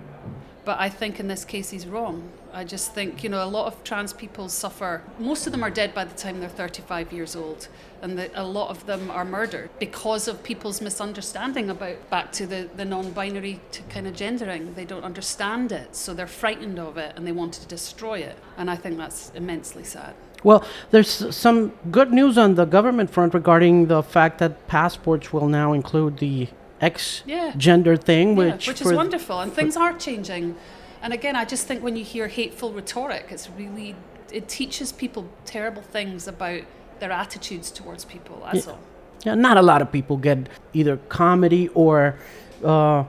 But 0.66 0.80
I 0.80 0.88
think 0.88 1.20
in 1.20 1.28
this 1.28 1.44
case 1.44 1.70
he's 1.70 1.86
wrong. 1.86 2.28
I 2.52 2.64
just 2.64 2.92
think 2.92 3.22
you 3.22 3.30
know 3.30 3.44
a 3.44 3.46
lot 3.46 3.66
of 3.68 3.84
trans 3.84 4.12
people 4.12 4.48
suffer. 4.48 5.00
Most 5.16 5.46
of 5.46 5.52
them 5.52 5.62
are 5.62 5.70
dead 5.70 5.94
by 5.94 6.04
the 6.04 6.16
time 6.16 6.40
they're 6.40 6.48
35 6.48 7.12
years 7.12 7.36
old, 7.36 7.68
and 8.02 8.18
the, 8.18 8.28
a 8.34 8.42
lot 8.42 8.70
of 8.70 8.84
them 8.84 9.08
are 9.12 9.24
murdered 9.24 9.70
because 9.78 10.26
of 10.26 10.42
people's 10.42 10.80
misunderstanding 10.80 11.70
about 11.70 12.10
back 12.10 12.32
to 12.32 12.48
the, 12.48 12.68
the 12.74 12.84
non-binary 12.84 13.60
to 13.70 13.82
kind 13.84 14.08
of 14.08 14.16
gendering. 14.16 14.74
They 14.74 14.84
don't 14.84 15.04
understand 15.04 15.70
it, 15.70 15.94
so 15.94 16.12
they're 16.12 16.26
frightened 16.26 16.80
of 16.80 16.96
it 16.98 17.12
and 17.14 17.24
they 17.24 17.32
want 17.32 17.52
to 17.54 17.66
destroy 17.68 18.18
it. 18.18 18.36
And 18.56 18.68
I 18.68 18.74
think 18.74 18.98
that's 18.98 19.30
immensely 19.36 19.84
sad. 19.84 20.16
Well, 20.42 20.64
there's 20.90 21.32
some 21.34 21.74
good 21.92 22.12
news 22.12 22.36
on 22.36 22.56
the 22.56 22.64
government 22.64 23.10
front 23.10 23.34
regarding 23.34 23.86
the 23.86 24.02
fact 24.02 24.38
that 24.40 24.66
passports 24.66 25.32
will 25.32 25.48
now 25.48 25.74
include 25.74 26.18
the 26.18 26.48
X 26.80 27.22
Yeah. 27.26 27.52
gender 27.56 27.96
thing, 27.96 28.30
Yeah, 28.30 28.52
which, 28.52 28.68
which 28.68 28.80
is 28.80 28.92
wonderful, 28.92 29.40
and 29.40 29.52
things 29.52 29.76
are 29.76 29.92
changing. 29.94 30.56
And 31.02 31.12
again, 31.12 31.36
I 31.36 31.44
just 31.44 31.66
think 31.66 31.82
when 31.82 31.96
you 31.96 32.04
hear 32.04 32.28
hateful 32.28 32.72
rhetoric, 32.72 33.26
it's 33.30 33.48
really 33.50 33.94
it 34.32 34.48
teaches 34.48 34.92
people 34.92 35.28
terrible 35.44 35.82
things 35.82 36.26
about 36.26 36.62
their 36.98 37.12
attitudes 37.12 37.70
towards 37.70 38.04
people. 38.04 38.42
That's 38.44 38.66
all. 38.66 38.78
Yeah, 39.24 39.34
not 39.34 39.56
a 39.56 39.62
lot 39.62 39.82
of 39.82 39.90
people 39.92 40.16
get 40.16 40.48
either 40.72 40.96
comedy 41.08 41.68
or 41.68 42.16
uh, 42.64 43.04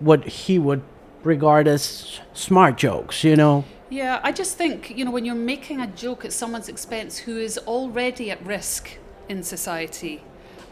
what 0.00 0.24
he 0.26 0.58
would 0.58 0.82
regard 1.22 1.68
as 1.68 2.20
smart 2.32 2.76
jokes. 2.76 3.22
You 3.24 3.36
know, 3.36 3.64
Yeah, 3.90 4.20
I 4.22 4.32
just 4.32 4.56
think 4.56 4.96
you 4.96 5.04
know 5.04 5.10
when 5.10 5.24
you're 5.24 5.34
making 5.34 5.80
a 5.80 5.86
joke 5.86 6.24
at 6.24 6.32
someone's 6.32 6.68
expense 6.68 7.18
who 7.18 7.38
is 7.38 7.58
already 7.58 8.30
at 8.30 8.44
risk 8.44 8.98
in 9.28 9.42
society, 9.42 10.22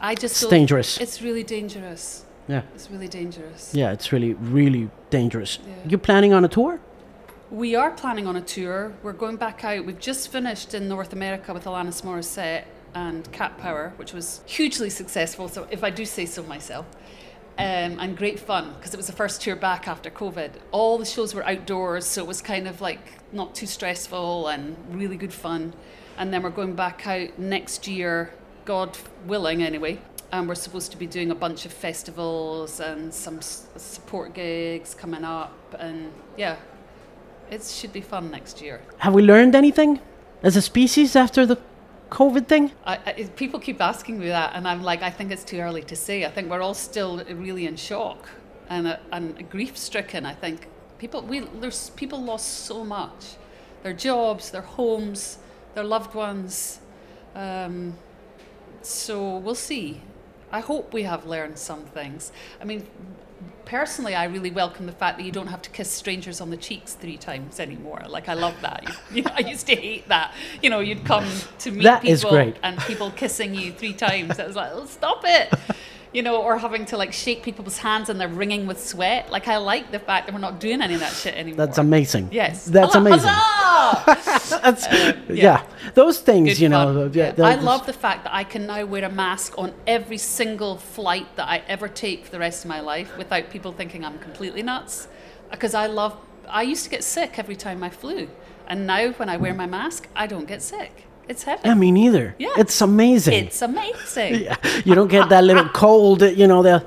I 0.01 0.15
just 0.15 0.43
it's 0.43 0.51
dangerous. 0.51 0.99
It's 0.99 1.23
really 1.23 1.45
dangerous. 1.45 2.25
Yeah, 2.51 2.63
It's 2.75 2.91
really 2.91 3.09
dangerous. 3.09 3.73
yeah, 3.75 3.93
it's 3.93 4.13
really, 4.13 4.35
really 4.35 4.91
dangerous. 5.11 5.59
Yeah. 5.67 5.75
You 5.91 5.99
planning 5.99 6.33
on 6.33 6.45
a 6.45 6.49
tour? 6.49 6.81
We 7.51 7.75
are 7.75 7.91
planning 7.93 8.27
on 8.27 8.37
a 8.37 8.41
tour. 8.41 8.93
We're 9.03 9.13
going 9.13 9.37
back 9.37 9.65
out. 9.65 9.85
We've 9.85 9.99
just 9.99 10.31
finished 10.31 10.75
in 10.75 10.89
North 10.89 11.13
America 11.13 11.53
with 11.53 11.65
Alanis 11.65 12.03
Morissette 12.03 12.65
and 12.95 13.31
Cat 13.33 13.57
Power, 13.59 13.93
which 13.97 14.13
was 14.13 14.43
hugely 14.47 14.91
successful. 14.91 15.49
So, 15.49 15.67
if 15.71 15.83
I 15.85 15.91
do 15.91 16.05
say 16.05 16.27
so 16.27 16.43
myself, 16.43 16.87
um, 17.59 17.99
and 18.01 18.17
great 18.17 18.41
fun 18.41 18.73
because 18.75 18.95
it 18.95 18.97
was 18.97 19.07
the 19.07 19.13
first 19.13 19.43
tour 19.43 19.55
back 19.57 19.87
after 19.87 20.11
COVID. 20.11 20.53
All 20.71 20.97
the 20.99 21.05
shows 21.05 21.35
were 21.35 21.47
outdoors, 21.47 22.07
so 22.07 22.23
it 22.23 22.27
was 22.27 22.41
kind 22.41 22.67
of 22.67 22.81
like 22.81 23.01
not 23.33 23.55
too 23.55 23.67
stressful 23.67 24.49
and 24.49 24.77
really 24.91 25.17
good 25.17 25.33
fun. 25.33 25.75
And 26.17 26.33
then 26.33 26.43
we're 26.43 26.51
going 26.51 26.75
back 26.75 27.07
out 27.07 27.39
next 27.39 27.87
year, 27.87 28.33
God 28.65 28.97
willing, 29.27 29.63
anyway. 29.63 30.01
And 30.33 30.49
we're 30.49 30.55
supposed 30.55 30.93
to 30.93 30.97
be 30.97 31.07
doing 31.07 31.31
a 31.31 31.35
bunch 31.35 31.66
of 31.66 31.73
festivals 31.73 32.81
and 32.81 33.12
some 33.12 33.38
s- 33.38 33.66
support 33.77 34.33
gigs 34.35 34.95
coming 34.95 35.25
up. 35.25 35.53
And 35.79 36.12
yeah, 36.37 36.57
it 37.51 37.64
should 37.64 37.93
be 37.93 38.01
fun 38.01 38.31
next 38.31 38.61
year. 38.62 38.81
Have 38.99 39.12
we 39.12 39.23
learned 39.23 39.55
anything 39.55 40.01
as 40.43 40.57
a 40.57 40.62
species 40.62 41.16
after 41.16 41.45
the 41.47 41.59
COVID 42.11 42.47
thing? 42.47 42.73
I, 42.85 42.99
I, 43.07 43.12
people 43.35 43.59
keep 43.59 43.81
asking 43.81 44.19
me 44.19 44.29
that, 44.29 44.53
and 44.55 44.69
I'm 44.69 44.83
like, 44.83 45.03
I 45.03 45.11
think 45.11 45.33
it's 45.33 45.45
too 45.45 45.59
early 45.59 45.83
to 45.83 45.97
say. 45.97 46.25
I 46.25 46.31
think 46.31 46.49
we're 46.49 46.62
all 46.62 46.75
still 46.75 47.25
really 47.25 47.66
in 47.66 47.77
shock 47.77 48.29
and, 48.69 48.87
uh, 48.87 48.97
and 49.12 49.51
grief 49.51 49.77
stricken. 49.77 50.25
I 50.27 50.35
think 50.35 50.69
people 50.99 51.23
we 51.23 51.40
there's 51.40 51.90
people 51.90 52.23
lost 52.23 52.66
so 52.66 52.85
much, 52.85 53.37
their 53.83 53.93
jobs, 53.93 54.51
their 54.51 54.62
homes, 54.62 55.38
their 55.75 55.85
loved 55.85 56.14
ones. 56.14 56.81
Um, 57.35 57.97
so 58.83 59.38
we'll 59.38 59.55
see. 59.55 60.03
I 60.53 60.61
hope 60.61 60.93
we 60.93 61.03
have 61.05 61.27
learned 61.27 61.59
some 61.59 61.83
things. 61.85 62.33
I 62.61 62.65
mean, 62.65 62.87
personally, 63.65 64.15
I 64.15 64.25
really 64.25 64.51
welcome 64.51 64.87
the 64.87 64.93
fact 64.93 65.19
that 65.19 65.25
you 65.25 65.33
don't 65.33 65.47
have 65.47 65.63
to 65.63 65.71
kiss 65.71 65.91
strangers 65.91 66.41
on 66.41 66.51
the 66.51 66.57
cheeks 66.57 66.95
three 66.95 67.17
times 67.17 67.61
anymore. 67.61 68.03
Like 68.09 68.29
I 68.29 68.35
love 68.35 68.61
that. 68.63 68.85
You 69.13 69.23
know, 69.23 69.31
I 69.35 69.41
used 69.41 69.67
to 69.69 69.77
hate 69.77 70.09
that. 70.09 70.35
You 70.63 70.71
know, 70.71 70.81
you'd 70.81 71.05
come 71.05 71.27
to 71.61 71.71
meet 71.71 71.83
That 71.85 72.03
people 72.03 72.13
is 72.13 72.25
great. 72.25 72.57
and 72.63 72.79
people 72.81 73.11
kissing 73.13 73.55
you 73.55 73.73
three 73.73 73.93
times. 73.95 74.39
I 74.41 74.47
was 74.47 74.57
like, 74.57 74.71
oh, 74.73 74.87
stop 74.87 75.23
it. 75.25 75.53
You 76.12 76.23
know, 76.23 76.42
or 76.42 76.59
having 76.59 76.87
to 76.87 76.96
like 76.96 77.12
shake 77.12 77.42
people's 77.44 77.79
hands 77.79 78.09
and 78.09 78.20
they're 78.20 78.29
wringing 78.29 78.66
with 78.66 78.85
sweat. 78.85 79.31
Like 79.31 79.46
I 79.46 79.59
like 79.59 79.92
the 79.92 80.01
fact 80.01 80.27
that 80.27 80.33
we're 80.33 80.40
not 80.40 80.59
doing 80.59 80.83
any 80.83 80.94
of 80.94 81.01
that 81.01 81.12
shit 81.12 81.35
anymore. 81.35 81.66
That's 81.66 81.79
amazing. 81.79 82.31
Yes. 82.33 82.64
That's 82.64 82.96
amazing. 82.96 83.31
That's, 84.61 84.87
uh, 84.87 85.12
yeah. 85.29 85.35
yeah. 85.35 85.62
those 85.94 86.20
things, 86.20 86.49
Good 86.49 86.59
you 86.61 86.68
know. 86.68 87.09
fun. 87.09 87.12
Yeah. 87.14 87.35
I 87.38 87.55
love 87.55 87.87
the 87.87 87.92
fact 87.92 88.25
that 88.25 88.35
I 88.35 88.42
can 88.42 88.66
now 88.66 88.85
wear 88.85 89.05
a 89.05 89.09
mask 89.09 89.55
on 89.57 89.73
every 89.87 90.18
single 90.18 90.79
flight 90.79 91.37
that 91.37 91.49
I 91.49 91.62
ever 91.68 91.87
take 91.87 92.25
for 92.25 92.33
the 92.33 92.40
rest 92.40 92.64
of 92.64 92.68
my 92.68 92.81
life 92.81 93.16
without 93.16 93.49
people 93.51 93.73
thinking 93.73 94.05
I'm 94.05 94.18
completely 94.18 94.62
nuts. 94.62 95.07
Because 95.51 95.75
I 95.75 95.87
love, 95.87 96.16
I 96.49 96.62
used 96.62 96.85
to 96.85 96.90
get 96.90 97.05
sick 97.05 97.38
every 97.38 97.57
time 97.57 97.83
I 97.85 97.90
flew. 97.90 98.29
And 98.66 98.87
now 98.87 99.11
when 99.12 99.29
I 99.29 99.37
wear 99.37 99.55
my 99.55 99.66
mask, 99.66 100.09
I 100.14 100.27
don't 100.27 100.46
get 100.46 100.62
sick. 100.62 101.07
It's 101.31 101.43
heaven. 101.45 101.62
Yeah, 101.64 101.75
me 101.75 101.90
neither. 101.93 102.35
Yeah. 102.38 102.49
It's 102.62 102.81
amazing. 102.81 103.47
It's 103.47 103.62
amazing, 103.62 104.35
yeah. 104.47 104.57
You 104.85 104.95
don't 104.95 105.09
get 105.09 105.29
that 105.31 105.45
little 105.45 105.69
cold, 105.85 106.23
you 106.23 106.47
know, 106.47 106.62
the 106.62 106.85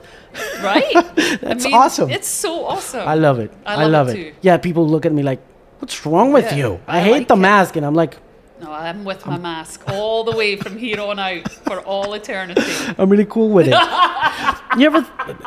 right? 0.62 0.94
That's 1.42 1.66
I 1.66 1.70
mean, 1.70 1.74
awesome. 1.82 2.10
It's 2.12 2.28
so 2.28 2.66
awesome. 2.66 3.08
I 3.08 3.16
love 3.16 3.40
it. 3.40 3.52
I 3.66 3.86
love 3.86 4.10
it 4.10 4.12
it. 4.12 4.16
too. 4.16 4.30
Yeah, 4.42 4.58
people 4.58 4.88
look 4.88 5.06
at 5.06 5.14
me 5.14 5.24
like, 5.24 5.40
"What's 5.80 6.06
wrong 6.06 6.34
with 6.34 6.46
Yeah, 6.52 6.58
you?" 6.62 6.80
I, 6.88 6.98
I 6.98 7.02
hate 7.02 7.12
like 7.12 7.28
the 7.28 7.36
it. 7.36 7.50
mask, 7.50 7.76
and 7.78 7.86
I'm 7.86 7.96
like, 8.04 8.18
No, 8.62 8.72
I'm 8.72 9.04
with 9.06 9.26
my 9.26 9.38
mask 9.38 9.84
all 9.90 10.24
the 10.24 10.36
way 10.42 10.56
from 10.58 10.78
here 10.78 11.00
on 11.02 11.20
out 11.20 11.52
for 11.68 11.80
all 11.82 12.14
eternity. 12.14 12.62
I'm 12.98 13.10
really 13.10 13.26
cool 13.36 13.50
with 13.58 13.68
it. 13.68 13.78
you 14.78 14.86
ever, 14.92 15.02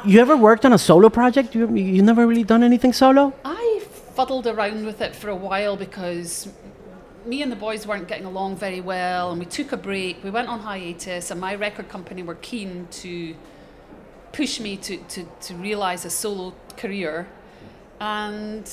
you 0.04 0.20
ever 0.20 0.36
worked 0.36 0.64
on 0.64 0.72
a 0.72 0.78
solo 0.78 1.08
project? 1.08 1.54
You, 1.54 1.62
you 1.74 2.02
never 2.02 2.26
really 2.26 2.44
done 2.44 2.62
anything 2.62 2.92
solo? 2.92 3.32
I 3.44 3.80
fuddled 4.16 4.46
around 4.46 4.84
with 4.86 5.00
it 5.00 5.14
for 5.14 5.30
a 5.30 5.36
while 5.48 5.76
because 5.76 6.48
me 7.26 7.42
and 7.42 7.50
the 7.50 7.56
boys 7.56 7.86
weren't 7.86 8.08
getting 8.08 8.24
along 8.24 8.56
very 8.56 8.80
well, 8.80 9.30
and 9.30 9.38
we 9.40 9.46
took 9.46 9.72
a 9.72 9.76
break. 9.76 10.22
We 10.22 10.30
went 10.30 10.48
on 10.48 10.60
hiatus, 10.60 11.30
and 11.30 11.40
my 11.40 11.54
record 11.54 11.88
company 11.88 12.22
were 12.22 12.36
keen 12.36 12.86
to 13.02 13.34
push 14.32 14.60
me 14.60 14.76
to, 14.76 14.96
to, 14.96 15.24
to 15.40 15.54
realize 15.54 16.04
a 16.04 16.10
solo 16.10 16.54
career. 16.76 17.26
And 18.00 18.70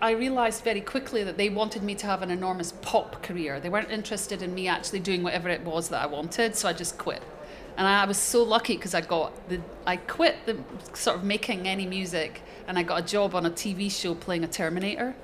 I 0.00 0.12
realized 0.12 0.62
very 0.62 0.80
quickly 0.80 1.24
that 1.24 1.36
they 1.36 1.48
wanted 1.48 1.82
me 1.82 1.94
to 1.96 2.06
have 2.06 2.22
an 2.22 2.30
enormous 2.30 2.72
pop 2.82 3.22
career. 3.22 3.58
They 3.58 3.68
weren't 3.68 3.90
interested 3.90 4.42
in 4.42 4.54
me 4.54 4.68
actually 4.68 5.00
doing 5.00 5.22
whatever 5.22 5.48
it 5.48 5.62
was 5.62 5.88
that 5.88 6.02
I 6.02 6.06
wanted, 6.06 6.54
so 6.56 6.68
I 6.68 6.72
just 6.72 6.98
quit. 6.98 7.22
And 7.76 7.86
I 7.86 8.04
was 8.04 8.18
so 8.18 8.42
lucky 8.42 8.76
because 8.76 8.94
I 8.94 9.00
got 9.00 9.48
the 9.48 9.60
I 9.86 9.96
quit 9.96 10.36
the 10.44 10.58
sort 10.92 11.16
of 11.16 11.24
making 11.24 11.66
any 11.66 11.86
music, 11.86 12.42
and 12.68 12.78
I 12.78 12.82
got 12.82 13.00
a 13.00 13.06
job 13.06 13.34
on 13.34 13.46
a 13.46 13.50
TV 13.50 13.90
show 13.90 14.14
playing 14.14 14.44
a 14.44 14.48
Terminator. 14.48 15.14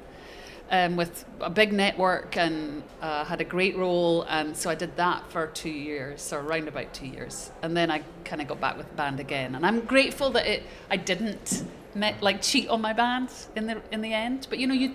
Um, 0.70 0.96
with 0.96 1.24
a 1.40 1.48
big 1.48 1.72
network 1.72 2.36
and 2.36 2.82
uh, 3.00 3.24
had 3.24 3.40
a 3.40 3.44
great 3.44 3.74
role, 3.74 4.26
and 4.28 4.54
so 4.54 4.68
I 4.68 4.74
did 4.74 4.96
that 4.96 5.22
for 5.30 5.46
two 5.46 5.70
years, 5.70 6.30
or 6.30 6.40
around 6.40 6.68
about 6.68 6.92
two 6.92 7.06
years, 7.06 7.50
and 7.62 7.74
then 7.74 7.90
I 7.90 8.02
kind 8.26 8.42
of 8.42 8.48
got 8.48 8.60
back 8.60 8.76
with 8.76 8.86
the 8.86 8.94
band 8.94 9.18
again. 9.18 9.54
And 9.54 9.64
I'm 9.64 9.80
grateful 9.80 10.28
that 10.32 10.46
it 10.46 10.62
I 10.90 10.98
didn't 10.98 11.64
met, 11.94 12.22
like 12.22 12.42
cheat 12.42 12.68
on 12.68 12.82
my 12.82 12.92
band 12.92 13.30
in 13.56 13.66
the 13.66 13.80
in 13.90 14.02
the 14.02 14.12
end. 14.12 14.46
But 14.50 14.58
you 14.58 14.66
know 14.66 14.74
you 14.74 14.94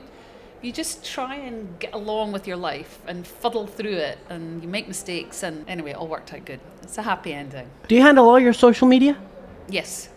you 0.62 0.72
just 0.72 1.04
try 1.04 1.36
and 1.36 1.78
get 1.80 1.94
along 1.94 2.32
with 2.32 2.48
your 2.48 2.58
life 2.58 3.00
and 3.08 3.26
fuddle 3.26 3.68
through 3.68 3.98
it, 3.98 4.20
and 4.30 4.62
you 4.62 4.70
make 4.70 4.88
mistakes, 4.88 5.44
and 5.44 5.68
anyway, 5.68 5.92
it 5.92 5.98
all 5.98 6.08
worked 6.08 6.34
out 6.34 6.46
good. 6.46 6.60
It's 6.84 6.98
a 7.00 7.02
happy 7.02 7.34
ending. 7.34 7.68
Do 7.88 7.96
you 7.96 8.02
handle 8.02 8.30
all 8.30 8.40
your 8.40 8.54
social 8.54 8.88
media? 8.88 9.18
Yes. 9.68 10.10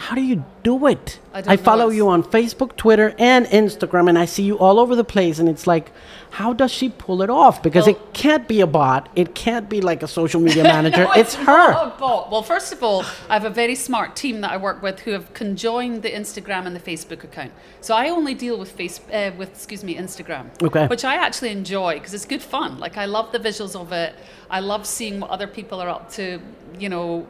How 0.00 0.14
do 0.14 0.22
you 0.22 0.42
do 0.62 0.86
it? 0.86 1.20
I 1.34 1.42
don't 1.42 1.60
follow 1.60 1.90
you 1.90 2.08
on 2.08 2.22
Facebook, 2.22 2.74
Twitter, 2.76 3.14
and 3.18 3.44
Instagram, 3.46 4.08
and 4.08 4.18
I 4.18 4.24
see 4.24 4.42
you 4.42 4.58
all 4.58 4.80
over 4.80 4.96
the 4.96 5.04
place. 5.04 5.38
And 5.38 5.46
it's 5.46 5.66
like, 5.66 5.92
how 6.30 6.54
does 6.54 6.70
she 6.72 6.88
pull 6.88 7.20
it 7.20 7.28
off? 7.28 7.62
Because 7.62 7.84
Well- 7.86 7.96
it 7.96 8.14
can't 8.14 8.48
be 8.48 8.62
a 8.62 8.66
bot. 8.66 9.10
It 9.14 9.34
can't 9.34 9.68
be 9.68 9.82
like 9.82 10.02
a 10.02 10.08
social 10.08 10.40
media 10.40 10.62
manager. 10.76 11.04
No, 11.04 11.12
it's, 11.12 11.34
her. 11.34 11.72
not 11.72 11.98
bot. 11.98 12.30
Well, 12.30 12.42
first 12.42 12.72
of 12.72 12.82
all, 12.82 13.04
I 13.28 13.34
have 13.34 13.44
a 13.44 13.50
very 13.50 13.74
smart 13.74 14.16
team 14.16 14.40
that 14.40 14.50
I 14.52 14.56
work 14.56 14.82
with 14.82 15.00
who 15.00 15.10
have 15.10 15.34
conjoined 15.34 16.02
the 16.02 16.10
Instagram 16.10 16.64
and 16.66 16.74
the 16.74 16.80
Facebook 16.80 17.22
account. 17.22 17.52
So 17.82 17.94
I 17.94 18.08
only 18.08 18.32
deal 18.34 18.58
with 18.58 18.72
face 18.72 19.00
uh, 19.12 19.32
with 19.36 19.50
excuse 19.50 19.84
me 19.84 19.96
Instagram, 19.96 20.46
Okay. 20.62 20.86
which 20.86 21.04
I 21.04 21.16
actually 21.16 21.50
enjoy 21.50 21.94
because 21.98 22.14
it's 22.14 22.24
good 22.24 22.42
fun. 22.42 22.78
Like 22.78 22.96
I 22.96 23.04
love 23.04 23.32
the 23.32 23.38
visuals 23.38 23.78
of 23.78 23.92
it. 23.92 24.14
I 24.48 24.60
love 24.60 24.86
seeing 24.86 25.20
what 25.20 25.28
other 25.30 25.46
people 25.46 25.78
are 25.82 25.90
up 25.90 26.10
to. 26.12 26.40
You 26.78 26.88
know. 26.88 27.26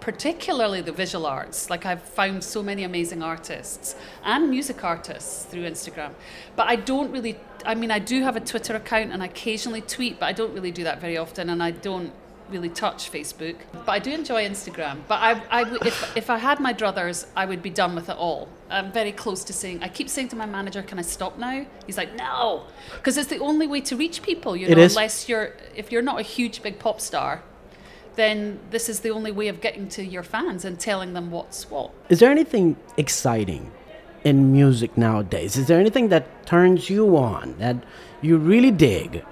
Particularly 0.00 0.80
the 0.80 0.92
visual 0.92 1.26
arts. 1.26 1.70
Like, 1.70 1.84
I've 1.86 2.02
found 2.02 2.42
so 2.42 2.62
many 2.62 2.84
amazing 2.84 3.22
artists 3.22 3.94
and 4.24 4.48
music 4.48 4.82
artists 4.82 5.44
through 5.44 5.64
Instagram. 5.64 6.12
But 6.56 6.68
I 6.68 6.76
don't 6.76 7.10
really, 7.10 7.38
I 7.64 7.74
mean, 7.74 7.90
I 7.90 7.98
do 7.98 8.22
have 8.22 8.36
a 8.36 8.40
Twitter 8.40 8.74
account 8.74 9.12
and 9.12 9.22
I 9.22 9.26
occasionally 9.26 9.82
tweet, 9.82 10.18
but 10.18 10.26
I 10.26 10.32
don't 10.32 10.54
really 10.54 10.70
do 10.70 10.84
that 10.84 11.00
very 11.00 11.18
often. 11.18 11.50
And 11.50 11.62
I 11.62 11.70
don't 11.70 12.12
really 12.50 12.68
touch 12.68 13.10
Facebook, 13.10 13.56
but 13.72 13.88
I 13.88 13.98
do 13.98 14.10
enjoy 14.10 14.44
Instagram. 14.44 14.98
But 15.06 15.20
I, 15.20 15.62
I 15.62 15.76
if, 15.86 16.16
if 16.16 16.30
I 16.30 16.38
had 16.38 16.60
my 16.60 16.74
druthers, 16.74 17.26
I 17.36 17.46
would 17.46 17.62
be 17.62 17.70
done 17.70 17.94
with 17.94 18.08
it 18.08 18.16
all. 18.16 18.48
I'm 18.68 18.92
very 18.92 19.12
close 19.12 19.44
to 19.44 19.52
saying, 19.52 19.82
I 19.82 19.88
keep 19.88 20.08
saying 20.08 20.28
to 20.28 20.36
my 20.36 20.46
manager, 20.46 20.82
can 20.82 20.98
I 20.98 21.02
stop 21.02 21.38
now? 21.38 21.64
He's 21.86 21.96
like, 21.96 22.14
no, 22.16 22.64
because 22.94 23.16
it's 23.16 23.28
the 23.28 23.38
only 23.38 23.66
way 23.66 23.80
to 23.82 23.96
reach 23.96 24.22
people, 24.22 24.56
you 24.56 24.68
know, 24.68 24.82
unless 24.82 25.28
you're, 25.28 25.54
if 25.74 25.92
you're 25.92 26.02
not 26.02 26.18
a 26.18 26.22
huge 26.22 26.62
big 26.62 26.78
pop 26.78 27.00
star, 27.00 27.42
then 28.16 28.58
this 28.70 28.88
is 28.88 29.00
the 29.00 29.10
only 29.10 29.32
way 29.32 29.48
of 29.48 29.60
getting 29.60 29.88
to 29.90 30.04
your 30.04 30.22
fans 30.22 30.64
and 30.64 30.78
telling 30.78 31.12
them 31.12 31.30
what's 31.30 31.70
what. 31.70 31.92
Is 32.08 32.20
there 32.20 32.30
anything 32.30 32.76
exciting 32.96 33.70
in 34.24 34.52
music 34.52 34.96
nowadays? 34.96 35.56
Is 35.56 35.66
there 35.66 35.80
anything 35.80 36.08
that 36.08 36.46
turns 36.46 36.90
you 36.90 37.16
on 37.16 37.56
that 37.58 37.76
you 38.20 38.36
really 38.36 38.70
dig? 38.70 39.24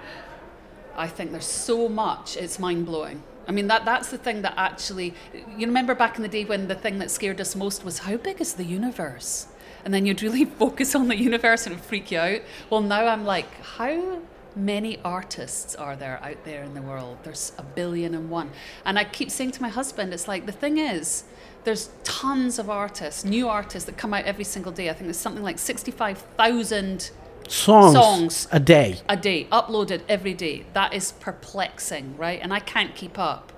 I 0.96 1.06
think 1.06 1.30
there's 1.30 1.44
so 1.44 1.88
much, 1.88 2.36
it's 2.36 2.58
mind 2.58 2.86
blowing. 2.86 3.22
I 3.46 3.52
mean, 3.52 3.68
that, 3.68 3.84
that's 3.84 4.10
the 4.10 4.18
thing 4.18 4.42
that 4.42 4.54
actually, 4.56 5.14
you 5.56 5.66
remember 5.66 5.94
back 5.94 6.16
in 6.16 6.22
the 6.22 6.28
day 6.28 6.44
when 6.44 6.68
the 6.68 6.74
thing 6.74 6.98
that 6.98 7.10
scared 7.10 7.40
us 7.40 7.56
most 7.56 7.84
was 7.84 8.00
how 8.00 8.16
big 8.18 8.40
is 8.40 8.54
the 8.54 8.64
universe? 8.64 9.46
And 9.84 9.94
then 9.94 10.04
you'd 10.04 10.22
really 10.22 10.44
focus 10.62 10.94
on 10.94 11.08
the 11.08 11.16
universe 11.16 11.66
and 11.66 11.74
it 11.74 11.78
would 11.78 11.84
freak 11.84 12.10
you 12.10 12.18
out. 12.18 12.40
Well, 12.68 12.82
now 12.82 13.06
I'm 13.06 13.24
like, 13.24 13.50
how 13.62 14.20
many 14.56 14.98
artists 15.04 15.74
are 15.74 15.96
there 15.96 16.20
out 16.22 16.44
there 16.44 16.62
in 16.62 16.74
the 16.74 16.82
world? 16.82 17.18
There's 17.22 17.52
a 17.58 17.62
billion 17.62 18.14
and 18.14 18.30
one. 18.30 18.50
And 18.84 18.98
I 18.98 19.04
keep 19.04 19.30
saying 19.30 19.52
to 19.52 19.62
my 19.62 19.68
husband, 19.68 20.12
it's 20.12 20.28
like, 20.28 20.46
the 20.46 20.52
thing 20.52 20.78
is, 20.78 21.24
there's 21.64 21.90
tons 22.04 22.58
of 22.58 22.70
artists, 22.70 23.24
new 23.24 23.48
artists 23.48 23.86
that 23.86 23.96
come 23.96 24.14
out 24.14 24.24
every 24.24 24.44
single 24.44 24.72
day. 24.72 24.88
I 24.88 24.92
think 24.92 25.04
there's 25.04 25.18
something 25.18 25.42
like 25.42 25.58
65,000 25.58 27.10
Songs, 27.48 27.94
Songs. 27.94 28.48
a 28.52 28.60
day. 28.60 29.00
a 29.08 29.16
day, 29.16 29.46
uploaded 29.50 30.02
every 30.08 30.34
day. 30.34 30.66
That 30.74 30.92
is 30.92 31.12
perplexing, 31.12 32.16
right? 32.16 32.38
And 32.42 32.52
I 32.52 32.60
can't 32.60 32.94
keep 32.94 33.18
up. 33.18 33.52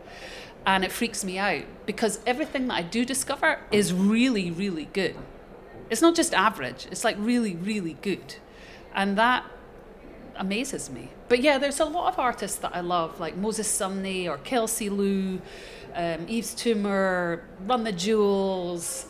And 0.65 0.85
it 0.85 0.93
freaks 0.93 1.25
me 1.25 1.39
out 1.39 1.65
because 1.87 2.21
everything 2.27 2.69
that 2.69 2.75
I 2.75 2.83
do 2.83 3.05
discover 3.05 3.61
is 3.73 3.93
really, 3.93 4.51
really 4.51 4.87
good. 4.93 5.17
It's 5.89 6.03
not 6.03 6.15
just 6.15 6.35
average, 6.35 6.87
it's 6.91 7.03
like 7.03 7.17
really, 7.19 7.57
really 7.57 7.95
good. 7.95 8.37
And 8.95 9.19
that 9.19 9.45
amazes 10.41 10.91
me. 10.91 11.11
But 11.29 11.43
yeah, 11.43 11.59
there's 11.59 11.79
a 11.79 11.85
lot 11.85 12.13
of 12.13 12.19
artists 12.19 12.59
that 12.59 12.75
I 12.75 12.81
love, 12.81 13.21
like 13.21 13.37
Moses 13.37 13.69
Sumney 13.69 14.29
or 14.29 14.39
Kelsey 14.39 14.89
Lu, 14.89 15.41
um, 15.95 16.27
Yves 16.29 16.55
Tumor, 16.55 17.45
Run 17.67 17.85
the 17.85 17.93
Jewels, 17.93 19.07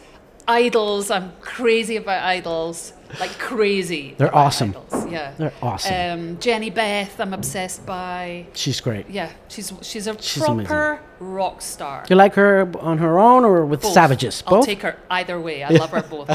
IDLES. 0.46 1.14
I'm 1.14 1.32
crazy 1.40 1.96
about 1.96 2.22
IDLES, 2.24 2.92
like 3.18 3.38
crazy. 3.38 4.14
They're 4.18 4.34
awesome. 4.34 4.72
IDLES, 4.74 5.10
Yeah, 5.10 5.32
They're 5.36 5.52
awesome. 5.62 5.94
Um, 5.94 6.36
Jehnny 6.38 6.72
Beth, 6.72 7.18
I'm 7.20 7.32
obsessed 7.34 7.84
by. 7.86 8.46
She's 8.54 8.80
great. 8.80 9.08
Yeah, 9.10 9.30
she's 9.48 9.72
she's 9.82 10.06
a 10.06 10.20
She's 10.22 10.42
proper 10.42 11.00
rock 11.18 11.60
star. 11.62 12.04
You 12.08 12.16
like 12.16 12.34
her 12.34 12.70
on 12.80 12.98
her 12.98 13.18
own 13.18 13.44
or 13.44 13.64
with 13.66 13.82
Both. 13.82 13.92
Savages? 13.92 14.42
I'll 14.46 14.58
Both? 14.58 14.66
take 14.66 14.82
her 14.82 14.96
either 15.10 15.40
way. 15.40 15.64
I 15.64 15.68
love 15.82 15.90
her 15.90 16.02
both. 16.02 16.30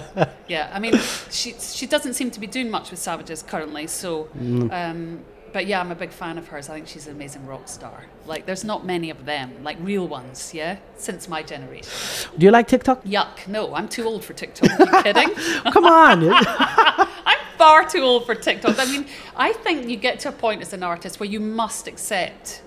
yeah, 0.48 0.70
I 0.74 0.80
mean, 0.80 0.98
she 1.32 1.54
she 1.60 1.86
doesn't 1.88 2.14
seem 2.16 2.32
to 2.32 2.40
be 2.40 2.48
doing 2.48 2.70
much 2.70 2.92
with 2.92 3.00
Savages 3.00 3.42
currently. 3.44 3.88
So, 3.88 4.28
Mm. 4.38 4.72
um, 4.72 5.20
but 5.56 5.68
yeah, 5.68 5.80
I'm 5.80 5.90
a 5.90 5.96
big 5.96 6.10
fan 6.12 6.38
of 6.38 6.50
hers. 6.50 6.68
I 6.70 6.74
think 6.74 6.86
she's 6.86 7.08
an 7.08 7.14
amazing 7.16 7.46
rock 7.48 7.70
star. 7.70 8.04
Like, 8.26 8.46
there's 8.46 8.66
not 8.66 8.86
many 8.86 9.10
of 9.10 9.24
them, 9.24 9.64
like 9.64 9.78
real 9.80 10.06
ones. 10.06 10.54
Yeah, 10.54 10.76
since 10.98 11.30
my 11.30 11.42
generation. 11.44 11.90
Do 12.38 12.46
you 12.46 12.52
like 12.52 12.68
TikTok? 12.68 13.06
Yuck! 13.06 13.48
No, 13.48 13.74
I'm 13.74 13.88
too 13.88 14.04
old 14.04 14.26
for 14.26 14.34
TikTok. 14.34 14.70
Are 14.78 14.98
you 14.98 15.04
kidding? 15.08 15.30
Come 15.72 15.86
on. 15.86 16.28
I'm 17.32 17.38
far 17.58 17.88
too 17.88 18.02
old 18.02 18.26
for 18.26 18.36
TikTok. 18.36 18.78
I 18.78 18.84
mean, 18.84 19.06
I 19.38 19.54
think 19.54 19.88
you 19.88 19.96
get 19.96 20.20
to 20.24 20.28
a 20.30 20.34
point 20.34 20.62
as 20.62 20.74
an 20.74 20.84
artist 20.84 21.22
where 21.22 21.30
you 21.30 21.40
must 21.40 21.88
accept 21.88 22.62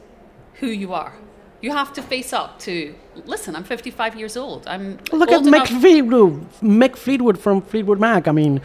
who 0.55 0.69
you 0.69 0.95
are. 0.95 1.13
You 1.61 1.73
have 1.73 1.93
to 1.93 2.03
face 2.03 2.33
up 2.33 2.59
to. 2.61 2.95
Listen, 3.27 3.55
I'm 3.55 3.65
55 3.65 4.17
years 4.17 4.35
old. 4.39 4.67
I'm 4.67 4.99
Look 5.13 5.31
at 5.31 5.35
old 5.43 5.45
Mick 5.45 5.69
enough- 5.69 5.81
Fleetwood, 5.83 6.47
Mick 6.63 6.97
Fleetwood 6.97 7.39
from 7.39 7.61
Fleetwood 7.61 8.01
Mac. 8.01 8.27
I 8.29 8.33
mean, 8.33 8.63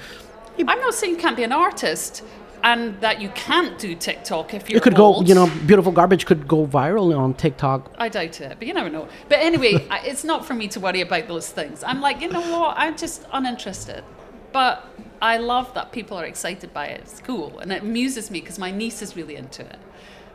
I'm 0.60 0.80
not 0.80 0.94
saying 0.94 1.16
you 1.16 1.20
can't 1.20 1.36
be 1.36 1.44
an 1.44 1.52
artist 1.52 2.24
and 2.64 3.00
that 3.02 3.22
you 3.22 3.30
can't 3.30 3.78
do 3.78 3.94
TikTok 3.96 4.54
if 4.54 4.70
you're 4.70 4.78
you 4.78 4.82
could 4.82 4.98
old. 4.98 5.26
go, 5.26 5.28
you 5.28 5.36
know, 5.36 5.48
Beautiful 5.66 5.92
Garbage 5.92 6.26
could 6.26 6.48
go 6.48 6.66
viral 6.66 7.18
on 7.18 7.34
TikTok. 7.34 7.94
I 7.98 8.10
doubt 8.10 8.40
it, 8.42 8.56
but 8.58 8.68
you 8.68 8.74
never 8.74 8.90
know. 8.90 9.08
But 9.30 9.40
anyway, 9.40 9.88
I- 9.92 10.06
it's 10.06 10.24
not 10.24 10.46
for 10.46 10.54
me 10.54 10.68
to 10.70 10.80
worry 10.80 11.02
about 11.02 11.28
those 11.28 11.50
things. 11.50 11.84
I'm 11.84 12.00
like, 12.02 12.22
you 12.22 12.30
know 12.30 12.42
what? 12.42 12.76
I'm 12.78 12.96
just 12.98 13.26
uninterested. 13.34 14.04
But 14.54 14.86
I 15.22 15.38
love 15.38 15.74
that 15.74 15.92
people 15.92 16.16
are 16.18 16.26
excited 16.26 16.74
by 16.74 16.88
it. 16.88 17.02
It's 17.02 17.20
cool, 17.22 17.60
and 17.60 17.72
it 17.72 17.82
amuses 17.82 18.30
me 18.32 18.40
because 18.40 18.60
my 18.60 18.72
niece 18.72 19.02
is 19.02 19.16
really 19.16 19.36
into 19.36 19.64
it. 19.64 19.80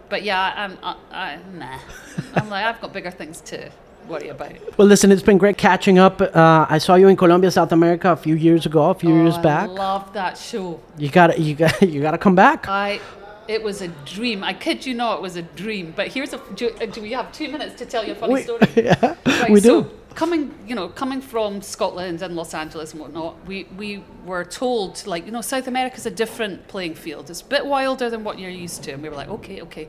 But 0.09 0.23
yeah, 0.23 0.53
I'm, 0.57 0.79
I, 0.83 0.97
I, 1.11 1.38
nah. 1.55 1.79
I'm 2.35 2.49
like, 2.51 2.64
I've 2.64 2.81
got 2.81 2.93
bigger 2.93 3.11
things 3.11 3.41
to 3.43 3.71
worry 4.09 4.29
about. 4.29 4.53
Well, 4.79 4.88
listen, 4.88 5.12
it's 5.12 5.23
been 5.23 5.38
great 5.38 5.57
catching 5.59 5.99
up. 5.99 6.21
Uh, 6.21 6.66
I 6.68 6.79
saw 6.79 6.94
you 6.97 7.09
in 7.09 7.16
Colombia, 7.16 7.51
South 7.51 7.73
America, 7.73 8.11
a 8.12 8.16
few 8.16 8.35
years 8.35 8.66
ago, 8.66 8.90
a 8.90 8.94
few 8.94 9.14
years 9.14 9.35
Oh, 9.37 9.42
back. 9.42 9.68
I 9.68 9.73
love 9.73 10.12
that 10.14 10.37
show. 10.38 10.81
You 10.97 11.09
got 11.11 11.38
you 11.38 11.55
got 11.55 11.81
you 11.92 12.01
got 12.01 12.12
to 12.12 12.18
come 12.18 12.35
back. 12.35 12.68
I, 12.68 13.01
it 13.47 13.62
was 13.62 13.81
a 13.83 13.88
dream. 14.05 14.44
I 14.44 14.53
kid 14.53 14.85
you 14.85 14.94
not, 14.94 15.18
it 15.18 15.23
was 15.23 15.37
a 15.37 15.42
dream. 15.42 15.92
But 15.97 16.09
here's 16.09 16.33
a. 16.33 16.40
Do, 16.55 16.71
uh, 16.81 16.87
do 16.87 17.01
we 17.01 17.12
have 17.12 17.33
two 17.33 17.49
minutes 17.49 17.75
to 17.77 17.87
tell 17.87 18.05
you 18.05 18.12
a 18.12 18.14
funny 18.14 18.35
We- 18.35 18.42
story? 18.42 18.61
yeah, 18.77 19.14
Right, 19.27 19.51
we 19.51 19.61
so 19.61 19.83
do. 19.83 19.90
Coming, 20.14 20.55
you 20.66 20.75
know, 20.75 20.88
coming 20.88 21.21
from 21.21 21.62
Scotland 21.62 22.23
and 22.23 22.35
Los 22.35 22.55
Angeles 22.55 22.92
and 22.92 23.01
whatnot, 23.01 23.37
we, 23.47 23.64
we 23.77 24.03
were 24.25 24.44
told, 24.44 25.07
like, 25.07 25.25
you 25.27 25.33
know, 25.33 25.40
South 25.40 25.66
America's 25.68 26.07
a 26.07 26.11
different 26.11 26.66
playing 26.68 26.94
field. 26.94 27.31
It's 27.31 27.40
a 27.40 27.44
bit 27.44 27.66
wilder 27.66 28.11
than 28.11 28.25
what 28.25 28.38
you're 28.38 28.51
used 28.51 28.83
to. 28.85 28.92
And 28.92 29.03
we 29.03 29.09
were 29.09 29.16
like, 29.16 29.29
okay, 29.29 29.61
okay. 29.62 29.88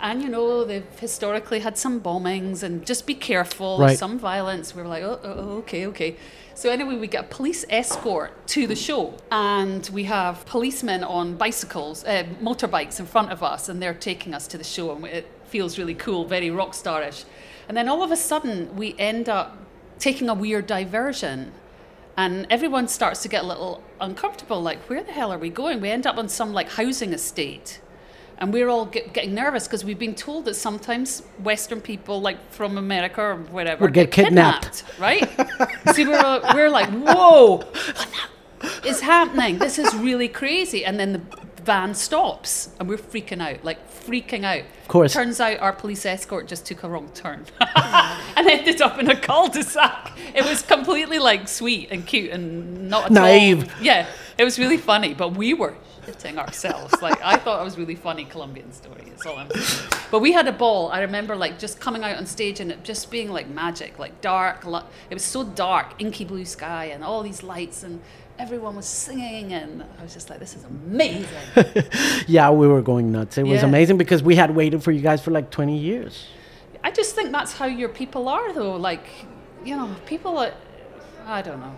And, 0.00 0.22
you 0.22 0.28
know, 0.28 0.64
they've 0.64 0.86
historically 0.98 1.60
had 1.60 1.78
some 1.78 2.00
bombings 2.00 2.62
and 2.62 2.84
just 2.86 3.06
be 3.06 3.14
careful, 3.14 3.78
Right. 3.78 3.98
some 3.98 4.18
violence. 4.18 4.74
We 4.74 4.82
were 4.82 4.88
like, 4.88 5.02
oh, 5.02 5.20
oh, 5.22 5.34
oh, 5.36 5.56
okay, 5.58 5.86
okay. 5.86 6.16
So 6.56 6.70
anyway, 6.70 6.96
we 6.96 7.08
get 7.08 7.24
a 7.24 7.28
police 7.28 7.64
escort 7.68 8.46
to 8.48 8.68
the 8.68 8.76
show, 8.76 9.14
and 9.32 9.88
we 9.92 10.04
have 10.04 10.46
policemen 10.46 11.02
on 11.02 11.34
bicycles, 11.34 12.04
uh, 12.04 12.24
motorbikes 12.40 13.00
in 13.00 13.06
front 13.06 13.32
of 13.32 13.42
us, 13.42 13.68
and 13.68 13.82
they're 13.82 13.92
taking 13.92 14.34
us 14.34 14.46
to 14.48 14.58
the 14.58 14.62
show, 14.62 14.92
and 14.94 15.04
it 15.04 15.26
feels 15.46 15.78
really 15.78 15.94
cool, 15.94 16.24
very 16.24 16.50
rock 16.50 16.72
starish. 16.74 17.24
And 17.68 17.76
then 17.76 17.88
all 17.88 18.02
of 18.02 18.10
a 18.10 18.16
sudden, 18.16 18.74
we 18.76 18.94
end 18.98 19.28
up 19.28 19.56
taking 19.98 20.28
a 20.28 20.34
weird 20.34 20.66
diversion, 20.66 21.52
and 22.16 22.46
everyone 22.50 22.88
starts 22.88 23.22
to 23.22 23.28
get 23.28 23.44
a 23.44 23.46
little 23.46 23.82
uncomfortable. 24.00 24.60
Like, 24.60 24.78
where 24.90 25.02
the 25.02 25.12
hell 25.12 25.32
are 25.32 25.38
we 25.38 25.50
going? 25.50 25.80
We 25.80 25.90
end 25.90 26.06
up 26.06 26.16
on 26.16 26.28
some 26.28 26.52
like 26.52 26.70
housing 26.70 27.12
estate. 27.12 27.80
And 28.38 28.52
we're 28.52 28.68
all 28.68 28.86
get, 28.86 29.12
getting 29.14 29.32
nervous 29.32 29.68
because 29.68 29.84
we've 29.84 29.98
been 29.98 30.16
told 30.16 30.44
that 30.46 30.54
sometimes 30.54 31.20
Western 31.42 31.80
people, 31.80 32.20
like 32.20 32.50
from 32.50 32.76
America 32.78 33.20
or 33.22 33.36
whatever, 33.36 33.84
Would 33.84 33.94
get 33.94 34.10
kidnapped. 34.10 34.82
right? 34.98 35.28
See, 35.94 36.04
we're, 36.04 36.40
we're 36.52 36.68
like, 36.68 36.90
whoa, 36.90 37.58
what 37.58 38.08
is 38.84 39.00
happening? 39.00 39.58
This 39.58 39.78
is 39.78 39.94
really 39.94 40.26
crazy. 40.28 40.84
And 40.84 40.98
then 40.98 41.12
the 41.12 41.20
van 41.64 41.94
stops 41.94 42.70
and 42.78 42.88
we're 42.88 42.98
freaking 42.98 43.40
out, 43.42 43.64
like 43.64 43.78
freaking 43.90 44.44
out. 44.44 44.64
Of 44.82 44.88
course. 44.88 45.12
Turns 45.12 45.40
out 45.40 45.58
our 45.60 45.72
police 45.72 46.04
escort 46.04 46.46
just 46.46 46.66
took 46.66 46.82
a 46.82 46.88
wrong 46.88 47.08
turn 47.14 47.46
and 47.76 48.48
ended 48.48 48.80
up 48.82 48.98
in 48.98 49.10
a 49.10 49.18
cul-de-sac. 49.18 50.12
It 50.34 50.44
was 50.44 50.62
completely 50.62 51.18
like 51.18 51.48
sweet 51.48 51.88
and 51.90 52.06
cute 52.06 52.30
and 52.30 52.88
not 52.88 53.10
Naive. 53.10 53.64
all. 53.64 53.82
Yeah, 53.82 54.06
it 54.38 54.44
was 54.44 54.58
really 54.58 54.76
funny, 54.76 55.14
but 55.14 55.34
we 55.34 55.54
were 55.54 55.76
shitting 56.06 56.36
ourselves. 56.36 57.00
Like 57.00 57.20
I 57.22 57.36
thought 57.36 57.60
it 57.60 57.64
was 57.64 57.78
really 57.78 57.94
funny 57.94 58.24
Colombian 58.24 58.72
story. 58.72 59.12
Is 59.16 59.24
all 59.24 59.38
I'm 59.38 59.50
saying. 59.50 59.90
But 60.10 60.20
we 60.20 60.32
had 60.32 60.46
a 60.46 60.52
ball. 60.52 60.90
I 60.90 61.00
remember 61.00 61.34
like 61.34 61.58
just 61.58 61.80
coming 61.80 62.04
out 62.04 62.16
on 62.16 62.26
stage 62.26 62.60
and 62.60 62.70
it 62.70 62.84
just 62.84 63.10
being 63.10 63.30
like 63.30 63.48
magic, 63.48 63.98
like 63.98 64.20
dark. 64.20 64.64
It 64.66 65.14
was 65.14 65.24
so 65.24 65.44
dark, 65.44 65.94
inky 65.98 66.24
blue 66.24 66.44
sky, 66.44 66.86
and 66.86 67.02
all 67.02 67.22
these 67.22 67.42
lights, 67.42 67.82
and 67.82 68.00
everyone 68.38 68.76
was 68.76 68.86
singing, 68.86 69.52
and 69.52 69.82
I 69.98 70.02
was 70.02 70.14
just 70.14 70.30
like, 70.30 70.38
this 70.38 70.56
is 70.56 70.64
amazing. 70.86 71.26
Yeah, 72.26 72.50
we 72.50 72.66
were 72.66 72.82
going 72.82 73.12
nuts. 73.12 73.38
It 73.38 73.46
was 73.46 73.62
amazing 73.62 73.96
because 73.98 74.22
we 74.22 74.36
had 74.36 74.54
waited 74.54 74.82
for 74.82 74.92
you 74.92 75.00
guys 75.00 75.22
for 75.22 75.30
like 75.30 75.50
20 75.50 75.76
years. 75.76 76.26
I 76.82 76.90
just 76.90 77.14
think 77.14 77.32
that's 77.32 77.52
how 77.52 77.66
your 77.66 77.88
people 77.88 78.28
are, 78.28 78.52
though. 78.52 78.76
Like, 78.76 79.06
you 79.64 79.76
know, 79.76 79.94
people 80.06 80.36
are, 80.38 80.52
I 81.26 81.42
don't 81.42 81.60
know. 81.60 81.74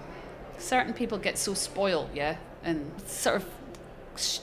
Certain 0.59 0.93
people 0.93 1.19
get 1.19 1.39
so 1.39 1.55
spoiled, 1.55 2.11
yeah, 2.15 2.37
and 2.65 2.91
sort 3.07 3.37
of 3.37 3.49
sh- 4.17 4.41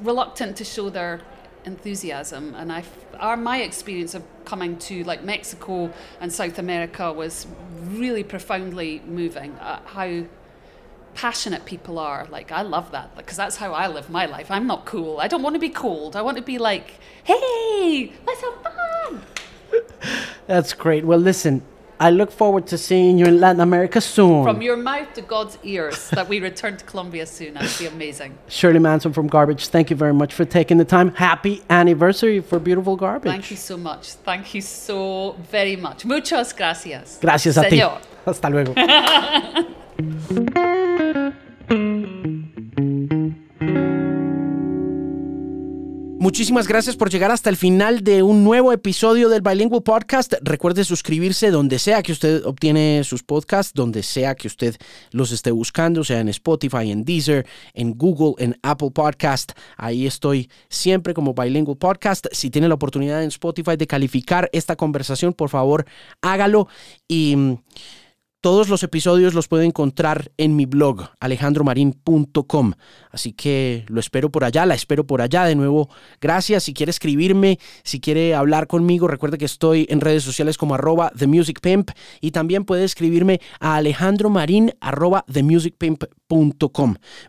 reluctant 0.00 0.56
to 0.56 0.64
show 0.64 0.88
their 0.88 1.20
enthusiasm. 1.64 2.54
And 2.54 2.72
I, 2.72 2.84
our, 3.18 3.36
my 3.36 3.60
experience 3.60 4.14
of 4.14 4.22
coming 4.44 4.78
to 4.78 5.02
like 5.04 5.24
Mexico 5.24 5.92
and 6.20 6.32
South 6.32 6.58
America 6.58 7.12
was 7.12 7.46
really 7.88 8.22
profoundly 8.22 9.02
moving. 9.06 9.52
Uh, 9.54 9.80
how 9.84 10.24
passionate 11.16 11.64
people 11.64 11.98
are. 11.98 12.26
Like, 12.30 12.52
I 12.52 12.62
love 12.62 12.92
that 12.92 13.16
because 13.16 13.36
that's 13.36 13.56
how 13.56 13.72
I 13.72 13.88
live 13.88 14.08
my 14.10 14.26
life. 14.26 14.50
I'm 14.50 14.66
not 14.66 14.84
cool. 14.84 15.18
I 15.18 15.26
don't 15.26 15.42
want 15.42 15.54
to 15.54 15.60
be 15.60 15.70
cold. 15.70 16.14
I 16.14 16.22
want 16.22 16.36
to 16.36 16.42
be 16.42 16.58
like, 16.58 17.00
hey, 17.24 18.12
let's 18.26 18.42
have 18.42 18.54
fun. 18.62 19.22
That's 20.46 20.72
great. 20.72 21.04
Well, 21.04 21.18
listen, 21.18 21.62
I 21.98 22.10
look 22.10 22.30
forward 22.30 22.68
to 22.68 22.78
seeing 22.78 23.18
you 23.18 23.26
in 23.26 23.40
Latin 23.40 23.60
America 23.60 24.00
soon. 24.00 24.44
From 24.44 24.62
your 24.62 24.76
mouth 24.76 25.12
to 25.14 25.22
God's 25.22 25.58
ears 25.64 26.10
that 26.18 26.28
we 26.28 26.40
return 26.40 26.76
to 26.76 26.84
Colombia 26.84 27.26
soon. 27.26 27.54
That 27.54 27.64
would 27.64 27.78
be 27.78 27.86
amazing. 27.86 28.38
Shirley 28.48 28.78
Manson 28.78 29.12
from 29.12 29.26
Garbage, 29.26 29.68
thank 29.68 29.90
you 29.90 29.96
very 29.96 30.14
much 30.14 30.34
for 30.34 30.44
taking 30.44 30.76
the 30.76 30.84
time. 30.84 31.12
Happy 31.14 31.62
anniversary 31.68 32.40
for 32.40 32.60
Beautiful 32.60 32.96
Garbage. 32.96 33.32
Thank 33.32 33.50
you 33.50 33.56
so 33.56 33.76
much. 33.76 34.12
Thank 34.12 34.54
you 34.54 34.60
so 34.60 35.36
very 35.50 35.74
much. 35.76 36.04
Muchas 36.04 36.52
gracias. 36.52 37.18
Gracias 37.20 37.56
a 37.56 37.62
Señor. 37.64 38.00
ti. 38.02 38.08
Hasta 38.24 38.50
luego. 38.50 38.74
Muchísimas 46.26 46.66
gracias 46.66 46.96
por 46.96 47.08
llegar 47.08 47.30
hasta 47.30 47.50
el 47.50 47.56
final 47.56 48.02
de 48.02 48.24
un 48.24 48.42
nuevo 48.42 48.72
episodio 48.72 49.28
del 49.28 49.42
Bilingual 49.42 49.84
Podcast. 49.84 50.34
Recuerde 50.42 50.82
suscribirse 50.82 51.52
donde 51.52 51.78
sea 51.78 52.02
que 52.02 52.10
usted 52.10 52.44
obtiene 52.44 53.02
sus 53.04 53.22
podcasts, 53.22 53.72
donde 53.72 54.02
sea 54.02 54.34
que 54.34 54.48
usted 54.48 54.74
los 55.12 55.30
esté 55.30 55.52
buscando, 55.52 56.02
sea 56.02 56.18
en 56.18 56.28
Spotify, 56.28 56.90
en 56.90 57.04
Deezer, 57.04 57.46
en 57.74 57.96
Google, 57.96 58.44
en 58.44 58.58
Apple 58.64 58.90
Podcast. 58.90 59.52
Ahí 59.76 60.04
estoy 60.04 60.50
siempre 60.68 61.14
como 61.14 61.32
Bilingual 61.32 61.76
Podcast. 61.76 62.26
Si 62.32 62.50
tiene 62.50 62.66
la 62.66 62.74
oportunidad 62.74 63.22
en 63.22 63.28
Spotify 63.28 63.76
de 63.76 63.86
calificar 63.86 64.50
esta 64.52 64.74
conversación, 64.74 65.32
por 65.32 65.48
favor, 65.48 65.86
hágalo 66.22 66.66
y... 67.06 67.36
todos 68.46 68.68
los 68.68 68.84
episodios 68.84 69.34
los 69.34 69.48
puede 69.48 69.64
encontrar 69.64 70.30
en 70.36 70.54
mi 70.54 70.66
blog, 70.66 71.08
alejandromarin.com. 71.18 72.74
Así 73.10 73.32
que 73.32 73.84
lo 73.88 73.98
espero 73.98 74.30
por 74.30 74.44
allá, 74.44 74.64
la 74.66 74.76
espero 74.76 75.04
por 75.04 75.20
allá. 75.20 75.46
De 75.46 75.56
nuevo, 75.56 75.88
gracias. 76.20 76.62
Si 76.62 76.72
quiere 76.72 76.90
escribirme, 76.90 77.58
si 77.82 77.98
quiere 77.98 78.36
hablar 78.36 78.68
conmigo, 78.68 79.08
recuerde 79.08 79.36
que 79.36 79.46
estoy 79.46 79.88
en 79.90 80.00
redes 80.00 80.22
sociales 80.22 80.58
como 80.58 80.76
arroba 80.76 81.10
TheMusicPimp 81.18 81.90
y 82.20 82.30
también 82.30 82.64
puede 82.64 82.84
escribirme 82.84 83.40
a 83.58 83.74
alejandromarin 83.74 84.74
arroba. 84.80 85.24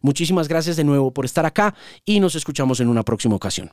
Muchísimas 0.04 0.48
gracias 0.48 0.76
de 0.76 0.84
nuevo 0.84 1.12
por 1.16 1.26
estar 1.26 1.48
acá 1.48 1.74
y 2.06 2.20
nos 2.20 2.36
escuchamos 2.36 2.80
en 2.80 2.90
una 2.90 3.02
próxima 3.02 3.34
ocasión. 3.34 3.72